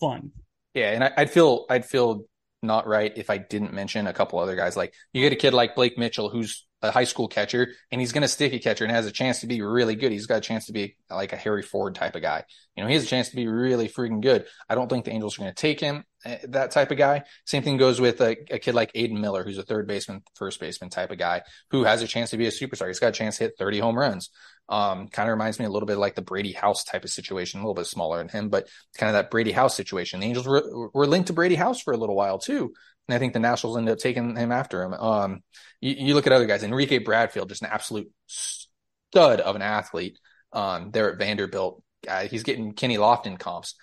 fun. 0.00 0.32
Yeah, 0.74 0.92
and 0.92 1.04
I, 1.04 1.12
I'd 1.16 1.30
feel 1.30 1.66
I'd 1.68 1.84
feel 1.84 2.24
not 2.62 2.86
right 2.86 3.12
if 3.16 3.30
I 3.30 3.38
didn't 3.38 3.72
mention 3.72 4.06
a 4.06 4.12
couple 4.12 4.38
other 4.38 4.56
guys. 4.56 4.76
Like 4.76 4.94
you 5.12 5.22
get 5.22 5.32
a 5.32 5.36
kid 5.36 5.54
like 5.54 5.74
Blake 5.74 5.98
Mitchell, 5.98 6.30
who's 6.30 6.66
a 6.82 6.90
high 6.90 7.04
school 7.04 7.28
catcher, 7.28 7.68
and 7.90 8.00
he's 8.00 8.12
going 8.12 8.22
to 8.22 8.28
stick 8.28 8.52
a 8.52 8.58
catcher 8.58 8.84
and 8.84 8.92
has 8.92 9.06
a 9.06 9.12
chance 9.12 9.40
to 9.40 9.46
be 9.46 9.62
really 9.62 9.94
good. 9.94 10.12
He's 10.12 10.26
got 10.26 10.38
a 10.38 10.40
chance 10.40 10.66
to 10.66 10.72
be 10.72 10.96
like 11.10 11.32
a 11.32 11.36
Harry 11.36 11.62
Ford 11.62 11.94
type 11.94 12.14
of 12.16 12.22
guy. 12.22 12.44
You 12.76 12.82
know, 12.82 12.88
he 12.88 12.94
has 12.94 13.04
a 13.04 13.08
chance 13.08 13.30
to 13.30 13.36
be 13.36 13.46
really 13.46 13.88
freaking 13.88 14.20
good. 14.20 14.46
I 14.68 14.74
don't 14.74 14.88
think 14.88 15.06
the 15.06 15.12
Angels 15.12 15.36
are 15.36 15.42
going 15.42 15.54
to 15.54 15.60
take 15.60 15.80
him, 15.80 16.04
eh, 16.24 16.38
that 16.48 16.72
type 16.72 16.90
of 16.90 16.98
guy. 16.98 17.22
Same 17.46 17.62
thing 17.62 17.78
goes 17.78 18.00
with 18.00 18.20
a, 18.20 18.36
a 18.50 18.58
kid 18.58 18.74
like 18.74 18.90
Aidan 18.94 19.20
Miller, 19.20 19.44
who's 19.44 19.56
a 19.56 19.62
third 19.62 19.86
baseman, 19.86 20.22
first 20.34 20.60
baseman 20.60 20.90
type 20.90 21.10
of 21.10 21.18
guy 21.18 21.42
who 21.70 21.84
has 21.84 22.02
a 22.02 22.06
chance 22.06 22.30
to 22.30 22.36
be 22.36 22.46
a 22.46 22.50
superstar. 22.50 22.88
He's 22.88 23.00
got 23.00 23.08
a 23.08 23.12
chance 23.12 23.38
to 23.38 23.44
hit 23.44 23.54
30 23.58 23.78
home 23.78 23.98
runs. 23.98 24.30
Um, 24.68 25.08
kind 25.08 25.28
of 25.28 25.32
reminds 25.32 25.58
me 25.58 25.64
a 25.64 25.70
little 25.70 25.86
bit 25.86 25.96
like 25.96 26.16
the 26.16 26.22
Brady 26.22 26.52
House 26.52 26.84
type 26.84 27.04
of 27.04 27.10
situation, 27.10 27.60
a 27.60 27.62
little 27.62 27.74
bit 27.74 27.86
smaller 27.86 28.18
than 28.18 28.28
him, 28.28 28.48
but 28.50 28.68
kind 28.98 29.08
of 29.08 29.14
that 29.14 29.30
Brady 29.30 29.52
House 29.52 29.76
situation. 29.76 30.20
The 30.20 30.26
Angels 30.26 30.46
were, 30.46 30.90
were 30.92 31.06
linked 31.06 31.28
to 31.28 31.32
Brady 31.32 31.54
House 31.54 31.80
for 31.80 31.94
a 31.94 31.96
little 31.96 32.16
while 32.16 32.38
too. 32.38 32.74
And 33.08 33.14
I 33.14 33.18
think 33.18 33.32
the 33.32 33.38
Nationals 33.38 33.78
ended 33.78 33.92
up 33.92 33.98
taking 34.00 34.36
him 34.36 34.52
after 34.52 34.82
him. 34.82 34.92
Um, 34.92 35.42
you, 35.80 35.94
you 35.96 36.14
look 36.14 36.26
at 36.26 36.32
other 36.32 36.46
guys, 36.46 36.62
Enrique 36.62 36.98
Bradfield, 36.98 37.48
just 37.48 37.62
an 37.62 37.68
absolute 37.70 38.10
stud 38.26 39.40
of 39.40 39.56
an 39.56 39.62
athlete. 39.62 40.18
Um, 40.52 40.90
there 40.90 41.12
at 41.12 41.18
Vanderbilt, 41.18 41.82
uh, 42.08 42.22
he's 42.22 42.42
getting 42.42 42.72
Kenny 42.72 42.96
Lofton 42.96 43.38
comps. 43.38 43.74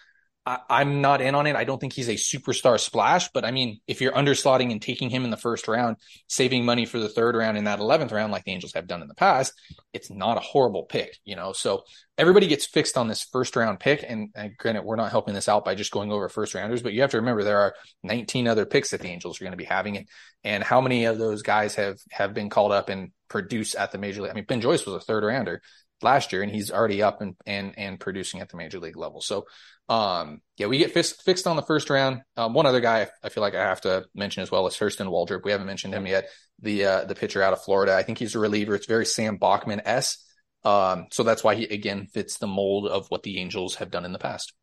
I, 0.46 0.60
I'm 0.70 1.02
not 1.02 1.22
in 1.22 1.36
on 1.36 1.48
it. 1.48 1.56
I 1.56 1.64
don't 1.64 1.80
think 1.80 1.94
he's 1.94 2.10
a 2.10 2.16
superstar 2.16 2.80
splash, 2.80 3.30
but 3.30 3.46
I 3.46 3.52
mean, 3.52 3.80
if 3.88 4.02
you're 4.02 4.12
underslotting 4.12 4.72
and 4.72 4.82
taking 4.82 5.10
him 5.10 5.24
in 5.24 5.30
the 5.30 5.38
first 5.38 5.68
round, 5.68 5.98
saving 6.28 6.66
money 6.66 6.86
for 6.86 7.00
the 7.00 7.08
third 7.08 7.36
round 7.36 7.58
in 7.58 7.64
that 7.64 7.80
11th 7.80 8.12
round, 8.12 8.32
like 8.32 8.44
the 8.44 8.52
Angels 8.52 8.74
have 8.74 8.88
done 8.88 9.02
in 9.02 9.08
the 9.08 9.16
past, 9.16 9.54
it's 9.94 10.10
not 10.10 10.38
a 10.38 10.42
horrible 10.42 10.84
pick, 10.84 11.18
you 11.24 11.36
know? 11.36 11.54
So 11.54 11.84
everybody 12.18 12.48
gets 12.48 12.66
fixed 12.66 12.98
on 12.98 13.08
this 13.08 13.24
first 13.24 13.56
round 13.56 13.80
pick. 13.80 14.04
And, 14.08 14.30
and 14.36 14.58
granted, 14.58 14.84
we're 14.84 14.98
not 14.98 15.12
helping 15.12 15.34
this 15.34 15.48
out 15.48 15.64
by 15.64 15.76
just 15.76 15.92
going 15.92 16.12
over 16.12 16.28
first 16.28 16.54
rounders, 16.54 16.82
but 16.82 16.94
you 16.94 17.02
have 17.02 17.12
to 17.12 17.18
remember 17.18 17.44
there 17.44 17.62
are 17.62 17.76
19 18.04 18.48
other 18.48 18.66
picks 18.66 18.92
that 18.92 19.00
the 19.00 19.10
Angels 19.10 19.40
are 19.40 19.46
going 19.46 19.52
to 19.52 19.58
be 19.58 19.64
having. 19.64 19.98
And, 19.98 20.10
and 20.44 20.64
how 20.64 20.82
many 20.82 21.06
of 21.06 21.18
those 21.18 21.42
guys 21.42 21.76
have, 21.76 22.00
have 22.12 22.34
been 22.34 22.50
called 22.50 22.74
up 22.74 22.90
and 22.90 23.12
produce 23.30 23.76
at 23.76 23.94
the 23.94 23.98
major 23.98 24.22
league? 24.22 24.32
I 24.32 24.36
mean, 24.36 24.46
Ben 24.46 24.62
Joyce 24.62 24.86
was 24.86 24.96
a 24.96 25.06
third 25.06 25.24
rounder 25.24 25.62
last 26.04 26.34
year 26.34 26.42
and 26.42 26.52
he's 26.52 26.72
already 26.72 27.02
up 27.02 27.22
and, 27.22 27.36
and, 27.46 27.74
and 27.78 28.00
producing 28.00 28.42
at 28.42 28.50
the 28.50 28.58
major 28.58 28.80
league 28.80 28.98
level. 28.98 29.22
So, 29.22 29.46
um, 29.90 30.42
yeah, 30.58 30.68
we 30.68 30.78
get 30.78 30.92
fixed, 30.92 31.24
fixed 31.24 31.48
on 31.48 31.56
the 31.56 31.62
first 31.62 31.90
round. 31.90 32.22
Um, 32.38 32.54
one 32.54 32.66
other 32.66 32.82
guy 32.82 33.08
I 33.24 33.30
feel 33.30 33.42
like 33.42 33.56
I 33.56 33.64
have 33.64 33.82
to 33.82 34.06
mention 34.16 34.44
as 34.44 34.52
well 34.52 34.68
is 34.68 34.76
Hurston 34.76 35.08
Waldrop. 35.08 35.44
We 35.44 35.52
haven't 35.52 35.68
mentioned 35.68 35.94
him 35.94 36.08
yet. 36.08 36.28
The, 36.62 36.86
uh, 36.86 37.06
the 37.06 37.16
pitcher 37.16 37.42
out 37.42 37.54
of 37.54 37.64
Florida. 37.64 37.96
I 37.96 38.04
think 38.04 38.18
he's 38.18 38.36
a 38.36 38.40
reliever. 38.40 38.76
It's 38.76 38.86
very 38.88 39.06
Sam 39.06 39.38
Bachman 39.38 39.82
S. 39.86 40.18
Um, 40.64 41.08
so 41.12 41.24
that's 41.24 41.44
why 41.44 41.56
he 41.56 41.66
again 41.66 42.08
fits 42.08 42.38
the 42.38 42.48
mold 42.48 42.88
of 42.88 43.08
what 43.10 43.24
the 43.24 43.40
Angels 43.40 43.76
have 43.76 43.92
done 43.92 44.06
in 44.06 44.14
the 44.14 44.20
past. 44.20 44.54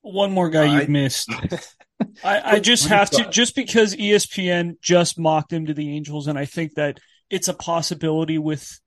One 0.00 0.32
more 0.32 0.50
guy 0.50 0.64
I- 0.64 0.80
you've 0.80 0.88
missed. 0.88 1.30
I, 2.24 2.54
I 2.56 2.58
just 2.58 2.88
have 2.88 3.10
to, 3.10 3.30
just 3.30 3.54
because 3.54 3.94
ESPN 3.94 4.80
just 4.80 5.18
mocked 5.18 5.52
him 5.52 5.66
to 5.66 5.74
the 5.74 5.94
Angels, 5.94 6.26
and 6.26 6.36
I 6.36 6.46
think 6.46 6.74
that 6.74 6.98
it's 7.30 7.46
a 7.46 7.54
possibility 7.54 8.38
with 8.38 8.80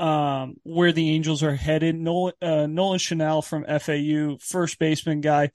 um, 0.00 0.54
where 0.62 0.92
the 0.92 1.10
Angels 1.10 1.42
are 1.42 1.54
headed. 1.54 1.94
Nolan, 1.94 2.32
uh, 2.40 2.66
Nolan 2.66 2.98
Schanuel 2.98 3.44
from 3.44 3.64
FAU, 3.64 4.38
first 4.40 4.78
baseman 4.78 5.20
guy, 5.20 5.50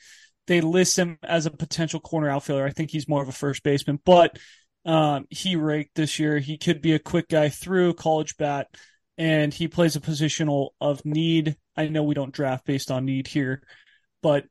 they 0.48 0.62
list 0.62 0.98
him 0.98 1.18
as 1.24 1.48
a 1.48 1.52
potential 1.52 2.00
corner 2.00 2.30
outfielder. 2.30 2.66
I 2.66 2.70
think 2.70 2.92
he's 2.92 3.10
more 3.10 3.24
of 3.24 3.28
a 3.28 3.34
first 3.34 3.64
baseman, 3.64 4.00
but 4.06 4.38
um, 4.86 5.26
he 5.32 5.56
raked 5.56 5.96
this 5.96 6.20
year. 6.20 6.38
He 6.38 6.60
could 6.60 6.82
be 6.82 6.94
a 6.94 7.00
quick 7.00 7.28
guy 7.28 7.50
through 7.50 7.96
college 7.96 8.38
bat, 8.38 8.68
and 9.18 9.52
he 9.52 9.68
plays 9.68 9.96
a 9.96 10.02
positional 10.02 10.70
of 10.80 11.04
need. 11.04 11.58
I 11.76 11.88
know 11.88 12.04
we 12.04 12.14
don't 12.14 12.32
draft 12.32 12.66
based 12.66 12.92
on 12.92 13.06
need 13.06 13.28
here, 13.28 13.64
but 14.22 14.46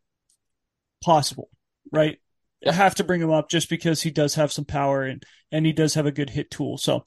possible, 1.05 1.51
right? 1.93 2.19
I 2.67 2.73
have 2.73 2.97
to 2.97 3.05
bring 3.05 3.21
him 3.21 3.31
up 3.31 3.49
just 3.49 3.69
because 3.69 4.03
he 4.03 4.11
does 4.11 4.35
have 4.35 4.51
some 4.51 4.65
power 4.65 5.05
and 5.05 5.23
and 5.53 5.67
he 5.67 5.73
does 5.73 5.95
have 5.95 6.07
a 6.07 6.13
good 6.13 6.31
hit 6.31 6.51
tool. 6.51 6.79
So 6.79 7.05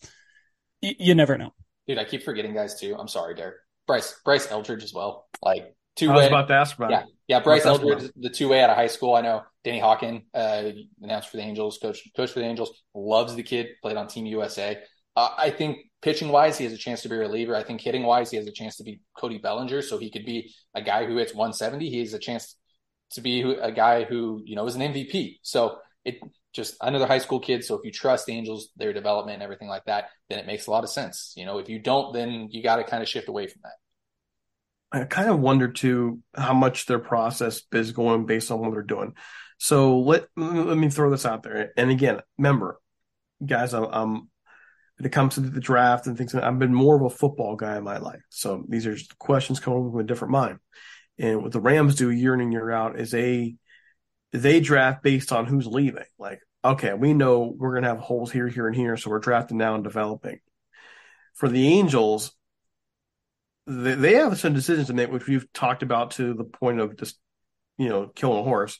y- 0.81 0.95
you 0.99 1.15
never 1.15 1.37
know. 1.37 1.53
Dude, 1.87 1.97
I 1.97 2.03
keep 2.03 2.23
forgetting 2.23 2.53
guys 2.53 2.79
too. 2.79 2.95
I'm 2.97 3.07
sorry, 3.07 3.35
Derek. 3.35 3.55
Bryce, 3.87 4.19
Bryce 4.25 4.51
Eldridge 4.51 4.83
as 4.83 4.93
well. 4.93 5.27
Like 5.41 5.75
two 5.95 6.11
I 6.11 6.15
was 6.15 6.27
about 6.27 6.47
to 6.49 6.53
ask 6.55 6.75
about 6.77 6.91
Yeah, 6.91 7.01
it. 7.01 7.07
yeah. 7.27 7.39
Bryce 7.39 7.65
Eldridge, 7.65 8.11
the 8.15 8.29
two 8.29 8.49
way 8.49 8.61
out 8.61 8.69
of 8.69 8.75
high 8.75 8.87
school. 8.87 9.15
I 9.15 9.21
know 9.21 9.43
Danny 9.63 9.79
Hawkin, 9.79 10.23
uh, 10.33 10.71
announced 11.01 11.29
for 11.29 11.37
the 11.37 11.43
Angels, 11.43 11.77
coach, 11.77 12.01
coach 12.15 12.31
for 12.31 12.39
the 12.39 12.45
Angels, 12.45 12.71
loves 12.93 13.35
the 13.35 13.43
kid. 13.43 13.67
Played 13.81 13.97
on 13.97 14.07
Team 14.07 14.25
USA. 14.25 14.77
Uh, 15.15 15.29
I 15.37 15.49
think 15.49 15.77
pitching 16.01 16.29
wise, 16.29 16.57
he 16.57 16.65
has 16.65 16.73
a 16.73 16.77
chance 16.77 17.01
to 17.03 17.09
be 17.09 17.15
a 17.15 17.19
reliever. 17.19 17.55
I 17.55 17.63
think 17.63 17.81
hitting 17.81 18.03
wise, 18.03 18.29
he 18.29 18.37
has 18.37 18.45
a 18.47 18.51
chance 18.51 18.75
to 18.77 18.83
be 18.83 18.99
Cody 19.17 19.37
Bellinger. 19.37 19.81
So 19.81 19.97
he 19.97 20.11
could 20.11 20.25
be 20.25 20.53
a 20.75 20.81
guy 20.81 21.05
who 21.05 21.17
hits 21.17 21.33
170. 21.33 21.89
He 21.89 21.99
has 21.99 22.13
a 22.13 22.19
chance 22.19 22.55
to 23.11 23.21
be 23.21 23.41
a 23.41 23.71
guy 23.71 24.03
who 24.03 24.41
you 24.45 24.55
know 24.55 24.65
is 24.67 24.75
an 24.75 24.81
MVP. 24.81 25.37
So 25.41 25.77
it 26.03 26.19
just 26.53 26.75
another 26.81 27.05
high 27.05 27.17
school 27.19 27.39
kid. 27.39 27.63
So 27.63 27.75
if 27.75 27.81
you 27.83 27.91
trust 27.91 28.29
Angels, 28.29 28.69
their 28.75 28.93
development 28.93 29.35
and 29.35 29.43
everything 29.43 29.67
like 29.67 29.85
that, 29.85 30.05
then 30.29 30.39
it 30.39 30.47
makes 30.47 30.67
a 30.67 30.71
lot 30.71 30.83
of 30.83 30.89
sense. 30.89 31.33
You 31.35 31.45
know, 31.45 31.59
if 31.59 31.69
you 31.69 31.79
don't, 31.79 32.13
then 32.13 32.47
you 32.51 32.63
got 32.63 32.77
to 32.77 32.83
kind 32.83 33.03
of 33.03 33.09
shift 33.09 33.27
away 33.27 33.47
from 33.47 33.61
that. 33.63 33.73
I 34.91 35.03
kind 35.03 35.29
of 35.29 35.39
wonder 35.39 35.67
too 35.67 36.21
how 36.35 36.53
much 36.53 36.85
their 36.85 36.99
process 36.99 37.61
is 37.73 37.91
going 37.91 38.25
based 38.25 38.51
on 38.51 38.59
what 38.59 38.71
they're 38.71 38.83
doing. 38.83 39.13
So 39.57 39.99
let 39.99 40.27
let 40.35 40.77
me 40.77 40.89
throw 40.89 41.09
this 41.09 41.25
out 41.25 41.43
there. 41.43 41.73
And 41.75 41.91
again, 41.91 42.21
remember, 42.37 42.79
guys, 43.45 43.73
I'm, 43.73 43.85
I'm 43.85 44.13
when 44.97 45.05
it 45.05 45.11
comes 45.11 45.35
to 45.35 45.41
the 45.41 45.59
draft 45.59 46.07
and 46.07 46.17
things, 46.17 46.33
I've 46.33 46.59
been 46.59 46.73
more 46.73 46.95
of 46.95 47.03
a 47.03 47.15
football 47.15 47.55
guy 47.55 47.77
in 47.77 47.83
my 47.83 47.97
life. 47.97 48.21
So 48.29 48.63
these 48.67 48.87
are 48.87 48.97
questions 49.19 49.59
coming 49.59 49.91
from 49.91 49.99
a 49.99 50.03
different 50.03 50.31
mind. 50.31 50.59
And 51.19 51.43
what 51.43 51.51
the 51.51 51.61
Rams 51.61 51.95
do 51.95 52.09
year 52.09 52.33
in 52.33 52.41
and 52.41 52.51
year 52.51 52.71
out 52.71 52.99
is 52.99 53.11
they 53.11 53.55
they 54.37 54.59
draft 54.59 55.03
based 55.03 55.31
on 55.31 55.45
who's 55.45 55.67
leaving. 55.67 56.05
Like, 56.17 56.39
okay, 56.63 56.93
we 56.93 57.13
know 57.13 57.53
we're 57.55 57.73
gonna 57.73 57.87
have 57.87 57.99
holes 57.99 58.31
here, 58.31 58.47
here, 58.47 58.67
and 58.67 58.75
here, 58.75 58.97
so 58.97 59.09
we're 59.09 59.19
drafting 59.19 59.57
now 59.57 59.75
and 59.75 59.83
developing. 59.83 60.39
For 61.33 61.49
the 61.49 61.67
Angels, 61.67 62.31
they, 63.67 63.95
they 63.95 64.13
have 64.15 64.39
some 64.39 64.53
decisions 64.53 64.87
to 64.87 64.93
make, 64.93 65.11
which 65.11 65.27
we've 65.27 65.51
talked 65.53 65.83
about 65.83 66.11
to 66.11 66.33
the 66.33 66.45
point 66.45 66.79
of 66.79 66.97
just, 66.97 67.19
you 67.77 67.89
know, 67.89 68.07
killing 68.07 68.39
a 68.39 68.43
horse 68.43 68.79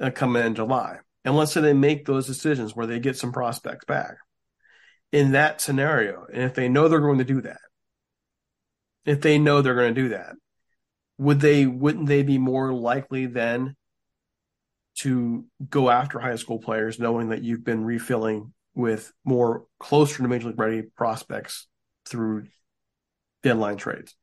uh, 0.00 0.10
coming 0.10 0.44
in 0.44 0.54
July. 0.54 0.98
And 1.24 1.36
let's 1.36 1.52
say 1.52 1.60
they 1.60 1.72
make 1.72 2.04
those 2.04 2.26
decisions 2.26 2.74
where 2.74 2.86
they 2.86 2.98
get 2.98 3.16
some 3.16 3.32
prospects 3.32 3.84
back. 3.84 4.16
In 5.12 5.32
that 5.32 5.60
scenario, 5.60 6.26
and 6.32 6.44
if 6.44 6.54
they 6.54 6.68
know 6.68 6.88
they're 6.88 7.00
going 7.00 7.18
to 7.18 7.24
do 7.24 7.40
that, 7.42 7.60
if 9.04 9.20
they 9.20 9.38
know 9.38 9.60
they're 9.60 9.74
going 9.74 9.94
to 9.94 10.02
do 10.02 10.08
that, 10.10 10.34
would 11.18 11.40
they, 11.40 11.66
wouldn't 11.66 12.06
they 12.06 12.22
be 12.22 12.38
more 12.38 12.72
likely 12.72 13.26
then 13.26 13.76
to 15.02 15.44
go 15.68 15.90
after 15.90 16.18
high 16.18 16.36
school 16.36 16.58
players, 16.58 16.98
knowing 16.98 17.30
that 17.30 17.42
you've 17.42 17.64
been 17.64 17.84
refilling 17.84 18.52
with 18.74 19.12
more 19.24 19.66
closer 19.78 20.22
to 20.22 20.28
major 20.28 20.48
league 20.48 20.58
ready 20.60 20.82
prospects 20.82 21.66
through 22.06 22.46
deadline 23.42 23.76
trades? 23.76 24.14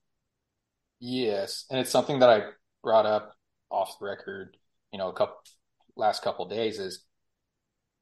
Yes, 1.00 1.66
and 1.70 1.80
it's 1.80 1.92
something 1.92 2.20
that 2.20 2.30
I 2.30 2.44
brought 2.84 3.06
up 3.06 3.34
off 3.70 4.00
the 4.00 4.06
record, 4.06 4.58
you 4.92 4.98
know, 4.98 5.10
a 5.10 5.14
couple 5.14 5.38
last 5.96 6.22
couple 6.22 6.48
days 6.48 6.80
is 6.80 7.04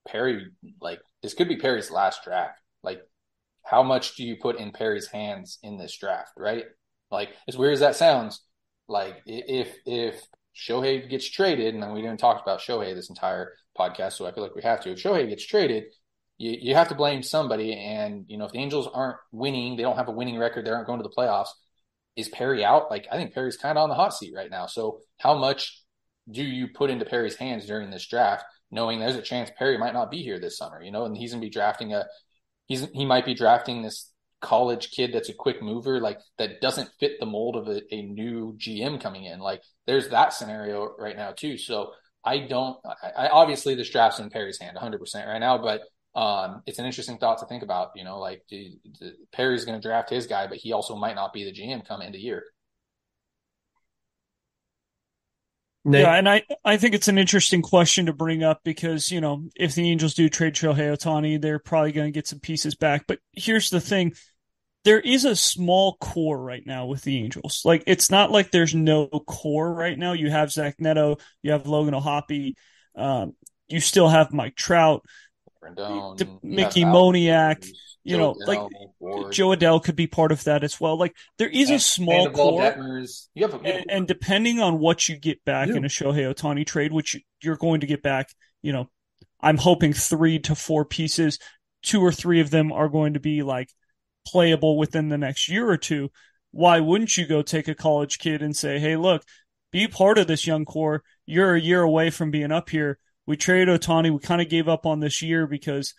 Perry 0.08 0.48
like 0.82 1.00
this 1.22 1.34
could 1.34 1.48
be 1.48 1.58
Perry's 1.58 1.92
last 1.92 2.24
draft. 2.24 2.60
Like 2.84 3.02
how 3.64 3.84
much 3.84 4.16
do 4.16 4.24
you 4.24 4.36
put 4.36 4.58
in 4.58 4.72
Perry's 4.72 5.08
hands 5.08 5.60
in 5.64 5.78
this 5.78 5.98
draft, 5.98 6.34
right? 6.38 6.66
Like 7.10 7.30
as 7.48 7.58
weird 7.58 7.74
as 7.74 7.80
that 7.80 7.96
sounds, 7.96 8.42
like 8.88 9.22
if 9.26 9.76
if 9.86 10.22
Shohei 10.56 11.10
gets 11.10 11.30
traded, 11.30 11.76
and 11.76 11.94
we 11.94 12.02
didn't 12.02 12.20
talk 12.20 12.42
about 12.42 12.60
Shohei 12.62 12.96
this 12.96 13.10
entire 13.10 13.54
podcast, 13.78 14.14
so 14.14 14.26
I 14.26 14.32
feel 14.32 14.44
like 14.44 14.56
we 14.56 14.62
have 14.62 14.82
to. 14.82 14.92
If 14.92 15.00
Shohei 15.04 15.28
gets 15.28 15.46
traded, 15.46 15.86
you, 16.38 16.58
you 16.60 16.76
have 16.76 16.90
to 16.90 16.96
blame 16.96 17.24
somebody. 17.24 17.74
And, 17.74 18.26
you 18.28 18.38
know, 18.38 18.46
if 18.46 18.52
the 18.52 18.60
Angels 18.60 18.88
aren't 18.94 19.18
winning, 19.32 19.76
they 19.76 19.84
don't 19.84 19.98
have 19.98 20.08
a 20.08 20.14
winning 20.14 20.38
record, 20.38 20.66
they 20.66 20.72
aren't 20.72 20.88
going 20.88 21.00
to 21.00 21.04
the 21.04 21.16
playoffs. 21.16 21.50
is 22.16 22.30
Perry 22.30 22.64
out? 22.64 22.90
Like 22.90 23.08
I 23.12 23.18
think 23.18 23.34
Perry's 23.34 23.58
kind 23.58 23.78
of 23.78 23.84
on 23.84 23.90
the 23.90 23.96
hot 23.96 24.14
seat 24.14 24.34
right 24.36 24.50
now. 24.50 24.66
So 24.66 25.02
how 25.20 25.38
much 25.38 25.82
do 26.30 26.44
you 26.44 26.68
put 26.74 26.90
into 26.90 27.06
Perry's 27.06 27.36
hands 27.36 27.66
during 27.66 27.90
this 27.92 28.08
draft, 28.08 28.46
knowing 28.72 29.00
there's 29.00 29.16
a 29.16 29.22
chance 29.22 29.52
Perry 29.58 29.78
might 29.78 29.94
not 29.94 30.12
be 30.12 30.24
here 30.24 30.40
this 30.40 30.58
summer, 30.58 30.82
you 30.82 30.92
know, 30.92 31.06
and 31.06 31.16
he's 31.16 31.32
gonna 31.32 31.42
be 31.42 31.50
drafting 31.50 31.94
a 31.94 32.06
he's 32.66 32.88
he 32.94 33.06
might 33.06 33.26
be 33.26 33.34
drafting 33.34 33.82
this 33.82 34.12
college 34.42 34.92
kid 34.92 35.12
that's 35.14 35.30
a 35.30 35.34
quick 35.34 35.62
mover, 35.62 36.00
like 36.00 36.20
that 36.38 36.62
doesn't 36.62 36.90
fit 37.00 37.20
the 37.20 37.26
mold 37.26 37.56
of 37.56 37.68
a, 37.68 37.82
a 37.94 38.04
new 38.04 38.54
GM 38.58 39.02
coming 39.02 39.26
in. 39.26 39.40
Like 39.40 39.62
there's 39.88 40.10
that 40.10 40.34
scenario 40.34 40.96
right 40.98 41.16
now 41.16 41.32
too. 41.32 41.58
So 41.58 41.92
I 42.24 42.40
don't. 42.40 42.78
I, 42.86 43.26
I 43.26 43.30
obviously 43.30 43.76
this 43.76 43.90
draft's 43.90 44.20
in 44.20 44.30
Perry's 44.30 44.60
hand 44.60 44.76
100 44.76 45.00
percent 45.00 45.28
right 45.28 45.40
now, 45.40 45.58
but 45.58 45.82
um, 46.20 46.64
it's 46.66 46.80
an 46.80 46.86
interesting 46.86 47.18
thought 47.18 47.40
to 47.40 47.46
think 47.46 47.64
about. 47.64 47.92
You 47.96 48.04
know, 48.04 48.20
like 48.20 48.44
do, 48.50 48.72
do, 49.00 49.12
Perry's 49.32 49.66
going 49.66 49.80
to 49.80 49.88
draft 49.88 50.10
his 50.10 50.28
guy, 50.28 50.48
but 50.48 50.58
he 50.58 50.74
also 50.74 50.96
might 50.96 51.16
not 51.16 51.34
be 51.34 51.44
the 51.44 51.54
GM 51.54 51.86
come 51.86 52.02
into 52.02 52.20
year. 52.20 52.44
Nate. 55.86 56.02
Yeah, 56.02 56.16
and 56.16 56.28
I, 56.28 56.44
I 56.64 56.78
think 56.78 56.96
it's 56.96 57.08
an 57.08 57.18
interesting 57.18 57.62
question 57.62 58.08
to 58.08 58.14
bring 58.14 58.44
up 58.44 58.62
because, 58.64 59.12
you 59.12 59.22
know, 59.22 59.44
if 59.56 59.76
the 59.76 59.90
Angels 59.90 60.14
do 60.16 60.30
trade 60.30 60.56
Shohei 60.56 60.92
Ohtani, 60.98 61.40
they're 61.40 61.60
probably 61.60 61.92
going 61.92 62.08
to 62.08 62.12
get 62.12 62.28
some 62.28 62.40
pieces 62.40 62.76
back. 62.76 63.06
But 63.08 63.20
here's 63.34 63.70
the 63.70 63.80
thing 63.80 64.14
there 64.84 65.00
is 65.00 65.26
a 65.26 65.36
small 65.36 65.98
core 65.98 66.42
right 66.42 66.66
now 66.66 66.86
with 66.86 67.02
the 67.04 67.18
Angels. 67.18 67.62
Like, 67.66 67.84
it's 67.88 68.12
not 68.12 68.32
like 68.32 68.52
there's 68.52 68.76
no 68.76 69.08
core 69.08 69.74
right 69.74 69.98
now. 69.98 70.14
You 70.14 70.30
have 70.30 70.52
Zach 70.52 70.76
Neto, 70.80 71.18
you 71.42 71.52
have 71.52 71.68
Logan 71.68 71.96
O'Hoppe, 71.96 72.54
um, 72.96 73.34
you 73.68 73.80
still 73.80 74.08
have 74.08 74.34
Mike 74.34 74.56
Trout, 74.56 75.04
Rendon, 75.66 76.44
Mickey 76.44 76.84
Moniak 76.84 77.66
you 78.06 78.18
know, 78.18 78.36
like 78.46 78.60
Ward. 79.00 79.34
Jo 79.34 79.50
Adell 79.50 79.84
could 79.84 79.96
be 79.96 80.06
part 80.06 80.32
of 80.32 80.44
that 80.44 80.64
as 80.64 80.80
well. 80.80 80.96
Like 80.96 81.16
there 81.40 81.50
is 81.50 81.70
and, 81.70 81.78
a 81.78 81.80
small 81.80 82.30
core, 82.30 82.62
you 83.34 83.48
have 83.48 83.56
a, 83.56 83.66
and, 83.66 83.86
and, 83.90 84.08
depending 84.08 84.60
on 84.60 84.78
what 84.78 85.10
you 85.10 85.18
get 85.18 85.44
back 85.44 85.70
yeah. 85.70 85.76
in 85.76 85.86
a 85.86 85.88
Shohei 85.88 86.32
Ohtani 86.32 86.68
trade, 86.68 86.94
which 86.94 87.20
you're 87.42 87.58
going 87.58 87.82
to 87.82 87.88
get 87.88 88.04
back, 88.04 88.30
you 88.62 88.72
know, 88.72 88.92
I'm 89.42 89.58
hoping 89.58 89.92
three 89.92 90.38
to 90.40 90.54
four 90.54 90.86
pieces. 90.86 91.40
Two 91.82 92.00
or 92.02 92.12
three 92.12 92.42
of 92.42 92.52
them 92.52 92.72
are 92.72 92.90
going 92.90 93.16
to 93.16 93.20
be 93.20 93.42
like 93.42 93.70
playable 94.28 94.78
within 94.78 95.10
the 95.10 95.18
next 95.18 95.50
year 95.50 95.68
or 95.68 95.78
two. 95.78 96.12
Why 96.52 96.80
wouldn't 96.80 97.18
you 97.18 97.26
go 97.26 97.42
take 97.42 97.68
a 97.68 97.76
college 97.76 98.20
kid 98.20 98.44
and 98.44 98.56
say, 98.56 98.78
"Hey, 98.78 98.98
look, 98.98 99.24
be 99.72 99.88
part 99.88 100.20
of 100.20 100.28
this 100.28 100.46
young 100.46 100.64
core. 100.64 101.04
You're 101.26 101.56
a 101.56 101.62
year 101.62 101.82
away 101.82 102.12
from 102.12 102.30
being 102.30 102.52
up 102.52 102.70
here. 102.70 103.00
We 103.26 103.38
traded 103.38 103.82
Ohtani. 103.82 104.12
We 104.12 104.20
kind 104.20 104.42
of 104.42 104.50
gave 104.50 104.68
up 104.68 104.86
on 104.86 105.00
this 105.00 105.22
year 105.22 105.48
because." 105.48 105.94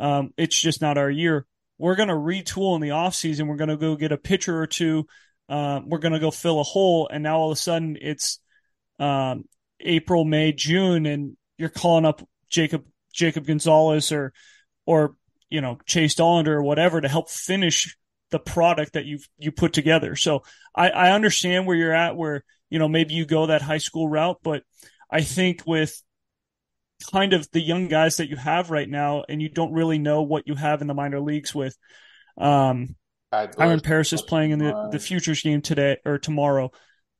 Um, 0.00 0.32
it's 0.38 0.58
just 0.58 0.80
not 0.80 0.96
our 0.96 1.10
year. 1.10 1.46
We're 1.78 1.94
going 1.94 2.08
to 2.08 2.14
retool 2.14 2.74
in 2.74 2.80
the 2.80 2.88
offseason. 2.88 3.46
We're 3.46 3.56
going 3.56 3.68
to 3.68 3.76
go 3.76 3.96
get 3.96 4.12
a 4.12 4.16
pitcher 4.16 4.58
or 4.58 4.66
two. 4.66 5.06
Uh, 5.48 5.80
we're 5.84 5.98
going 5.98 6.14
to 6.14 6.18
go 6.18 6.30
fill 6.30 6.58
a 6.58 6.64
hole. 6.64 7.08
And 7.12 7.22
now 7.22 7.36
all 7.36 7.50
of 7.50 7.56
a 7.56 7.60
sudden 7.60 7.98
it's 8.00 8.38
um, 8.98 9.44
April, 9.78 10.24
May, 10.24 10.52
June, 10.52 11.04
and 11.04 11.36
you're 11.58 11.68
calling 11.68 12.06
up 12.06 12.26
Jacob 12.48 12.84
Jacob 13.12 13.46
Gonzalez 13.46 14.12
or 14.12 14.32
or 14.86 15.16
you 15.50 15.60
know 15.60 15.78
Chase 15.84 16.14
Dollander 16.14 16.48
or 16.48 16.62
whatever 16.62 17.00
to 17.00 17.08
help 17.08 17.28
finish 17.28 17.96
the 18.30 18.38
product 18.38 18.94
that 18.94 19.04
you've 19.04 19.28
you 19.38 19.52
put 19.52 19.72
together. 19.72 20.16
So 20.16 20.44
I, 20.74 20.90
I 20.90 21.12
understand 21.12 21.66
where 21.66 21.76
you're 21.76 21.92
at, 21.92 22.16
where 22.16 22.44
you 22.70 22.78
know 22.78 22.88
maybe 22.88 23.14
you 23.14 23.26
go 23.26 23.46
that 23.46 23.62
high 23.62 23.78
school 23.78 24.08
route, 24.08 24.38
but 24.42 24.62
I 25.10 25.22
think 25.22 25.62
with 25.66 26.00
kind 27.12 27.32
of 27.32 27.50
the 27.50 27.60
young 27.60 27.88
guys 27.88 28.18
that 28.18 28.28
you 28.28 28.36
have 28.36 28.70
right 28.70 28.88
now, 28.88 29.24
and 29.28 29.40
you 29.40 29.48
don't 29.48 29.72
really 29.72 29.98
know 29.98 30.22
what 30.22 30.46
you 30.46 30.54
have 30.54 30.80
in 30.80 30.86
the 30.86 30.94
minor 30.94 31.20
leagues 31.20 31.54
with. 31.54 31.76
Um, 32.38 32.96
Kyren 33.32 33.82
Paris 33.82 34.12
is 34.12 34.22
playing 34.22 34.50
in 34.50 34.58
the, 34.58 34.88
the 34.92 34.98
futures 34.98 35.42
game 35.42 35.62
today 35.62 35.98
or 36.04 36.18
tomorrow. 36.18 36.70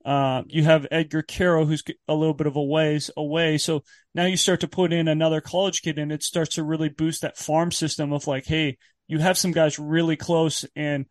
Uh, 0.05 0.43
you 0.49 0.65
have 0.65 0.87
Edgar 0.91 1.23
Quero, 1.23 1.67
who's 1.67 1.85
a 2.09 2.15
little 2.15 2.35
bit 2.35 2.47
of 2.47 2.57
a 2.57 2.63
ways 2.63 3.11
away. 3.17 3.59
So 3.59 3.85
now 4.15 4.25
you 4.25 4.37
start 4.37 4.61
to 4.61 4.69
put 4.69 4.93
in 4.93 5.09
another 5.09 5.41
college 5.41 5.83
kid, 5.83 5.99
and 5.99 6.11
it 6.11 6.23
starts 6.23 6.55
to 6.55 6.65
really 6.65 6.89
boost 6.89 7.23
that 7.23 7.37
farm 7.37 7.71
system 7.71 8.13
of 8.13 8.27
like, 8.27 8.47
hey, 8.47 8.79
you 9.09 9.19
have 9.19 9.39
some 9.39 9.53
guys 9.53 9.79
really 9.79 10.17
close, 10.17 10.65
and 10.75 11.07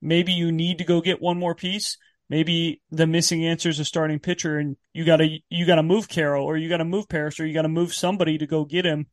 maybe 0.00 0.32
you 0.32 0.52
need 0.52 0.78
to 0.78 0.84
go 0.84 1.00
get 1.00 1.20
one 1.20 1.38
more 1.38 1.54
piece 1.54 1.98
maybe 2.28 2.82
the 2.90 3.06
missing 3.06 3.44
answer 3.46 3.68
is 3.68 3.78
a 3.78 3.84
starting 3.84 4.18
pitcher 4.18 4.58
and 4.58 4.76
you 4.92 5.04
gotta 5.04 5.38
you 5.48 5.66
gotta 5.66 5.82
move 5.82 6.08
Quero 6.08 6.44
or 6.44 6.56
you 6.56 6.68
gotta 6.68 6.84
move 6.84 7.08
Paris 7.08 7.40
or 7.40 7.46
you 7.46 7.54
gotta 7.54 7.68
move 7.68 7.94
somebody 7.94 8.38
to 8.38 8.46
go 8.46 8.64
get 8.64 8.84
him. 8.84 9.06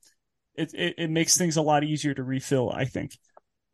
It, 0.55 0.73
it, 0.73 0.95
it 0.97 1.09
makes 1.09 1.37
things 1.37 1.57
a 1.57 1.61
lot 1.61 1.83
easier 1.83 2.13
to 2.13 2.23
refill, 2.23 2.71
I 2.71 2.85
think. 2.85 3.11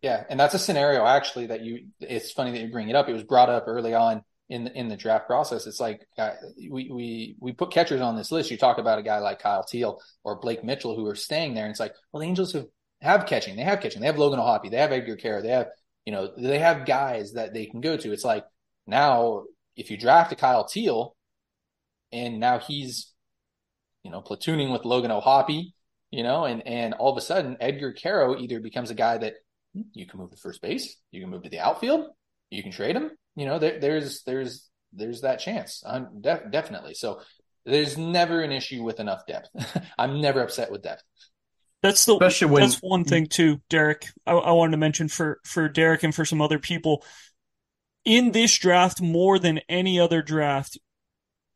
Yeah, 0.01 0.23
and 0.29 0.39
that's 0.39 0.55
a 0.55 0.59
scenario 0.59 1.05
actually 1.05 1.47
that 1.47 1.61
you. 1.61 1.87
It's 1.99 2.31
funny 2.31 2.51
that 2.51 2.61
you 2.61 2.71
bring 2.71 2.89
it 2.89 2.95
up. 2.95 3.07
It 3.07 3.13
was 3.13 3.23
brought 3.23 3.49
up 3.49 3.65
early 3.67 3.93
on 3.93 4.23
in 4.49 4.63
the 4.63 4.77
in 4.77 4.89
the 4.89 4.97
draft 4.97 5.27
process. 5.27 5.67
It's 5.67 5.79
like 5.79 6.07
uh, 6.17 6.31
we 6.69 6.89
we 6.91 7.35
we 7.39 7.51
put 7.51 7.71
catchers 7.71 8.01
on 8.01 8.15
this 8.15 8.31
list. 8.31 8.49
You 8.49 8.57
talk 8.57 8.79
about 8.79 8.97
a 8.97 9.03
guy 9.03 9.19
like 9.19 9.39
Kyle 9.39 9.63
Teel 9.63 10.01
or 10.23 10.39
Blake 10.39 10.63
Mitchell 10.63 10.95
who 10.95 11.05
are 11.05 11.15
staying 11.15 11.53
there. 11.53 11.65
And 11.65 11.71
it's 11.71 11.79
like, 11.79 11.93
well, 12.11 12.21
the 12.21 12.27
Angels 12.27 12.53
have 12.53 12.65
have 13.01 13.25
catching. 13.27 13.55
They 13.55 13.63
have 13.63 13.79
catching. 13.79 14.01
They 14.01 14.07
have 14.07 14.17
Logan 14.17 14.39
O'Hoppe. 14.39 14.71
They 14.71 14.77
have 14.77 14.91
Edgar 14.91 15.17
Quero. 15.17 15.43
They 15.43 15.49
have 15.49 15.67
you 16.05 16.11
know 16.11 16.31
they 16.35 16.57
have 16.57 16.87
guys 16.87 17.33
that 17.33 17.53
they 17.53 17.67
can 17.67 17.79
go 17.79 17.95
to. 17.95 18.11
It's 18.11 18.25
like 18.25 18.43
now, 18.91 19.45
if 19.75 19.89
you 19.89 19.97
draft 19.97 20.31
a 20.31 20.35
Kyle 20.35 20.67
Teel, 20.67 21.15
and 22.11 22.39
now 22.39 22.59
he's, 22.59 23.13
you 24.03 24.11
know, 24.11 24.21
platooning 24.21 24.71
with 24.71 24.85
Logan 24.85 25.11
O'Hoppe, 25.11 25.71
you 26.11 26.23
know, 26.23 26.43
and 26.43 26.67
and 26.67 26.93
all 26.93 27.11
of 27.11 27.17
a 27.17 27.21
sudden 27.21 27.57
Edgar 27.59 27.93
Quero 27.93 28.37
either 28.37 28.59
becomes 28.59 28.91
a 28.91 28.95
guy 28.95 29.17
that 29.17 29.35
hmm, 29.73 29.83
you 29.93 30.05
can 30.05 30.19
move 30.19 30.31
to 30.31 30.37
first 30.37 30.61
base, 30.61 30.97
you 31.11 31.21
can 31.21 31.29
move 31.29 31.43
to 31.43 31.49
the 31.49 31.59
outfield, 31.59 32.07
you 32.49 32.61
can 32.61 32.71
trade 32.71 32.95
him. 32.95 33.11
You 33.35 33.45
know, 33.45 33.59
there, 33.59 33.79
there's 33.79 34.23
there's 34.23 34.69
there's 34.91 35.21
that 35.21 35.39
chance, 35.39 35.83
def- 36.19 36.51
definitely. 36.51 36.93
So 36.93 37.21
there's 37.65 37.97
never 37.97 38.41
an 38.41 38.51
issue 38.51 38.83
with 38.83 38.99
enough 38.99 39.25
depth. 39.25 39.49
I'm 39.97 40.19
never 40.19 40.41
upset 40.41 40.69
with 40.69 40.83
depth. 40.83 41.03
That's 41.81 42.05
the 42.05 42.13
Especially 42.13 42.47
when, 42.47 42.61
that's 42.63 42.77
one 42.81 43.05
thing 43.05 43.25
too, 43.25 43.61
Derek. 43.69 44.05
I, 44.27 44.33
I 44.33 44.51
wanted 44.51 44.71
to 44.71 44.77
mention 44.77 45.07
for 45.07 45.39
for 45.45 45.69
Derek 45.69 46.03
and 46.03 46.13
for 46.13 46.25
some 46.25 46.41
other 46.41 46.59
people 46.59 47.03
in 48.05 48.31
this 48.31 48.57
draft 48.57 49.01
more 49.01 49.39
than 49.39 49.61
any 49.69 49.99
other 49.99 50.21
draft, 50.21 50.77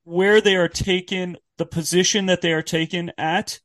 where 0.04 0.42
they 0.42 0.56
are 0.56 0.68
taken, 0.68 1.38
the 1.58 1.66
position 1.66 2.28
that 2.28 2.42
they 2.42 2.54
are 2.54 2.62
taken 2.62 3.12
at, 3.18 3.60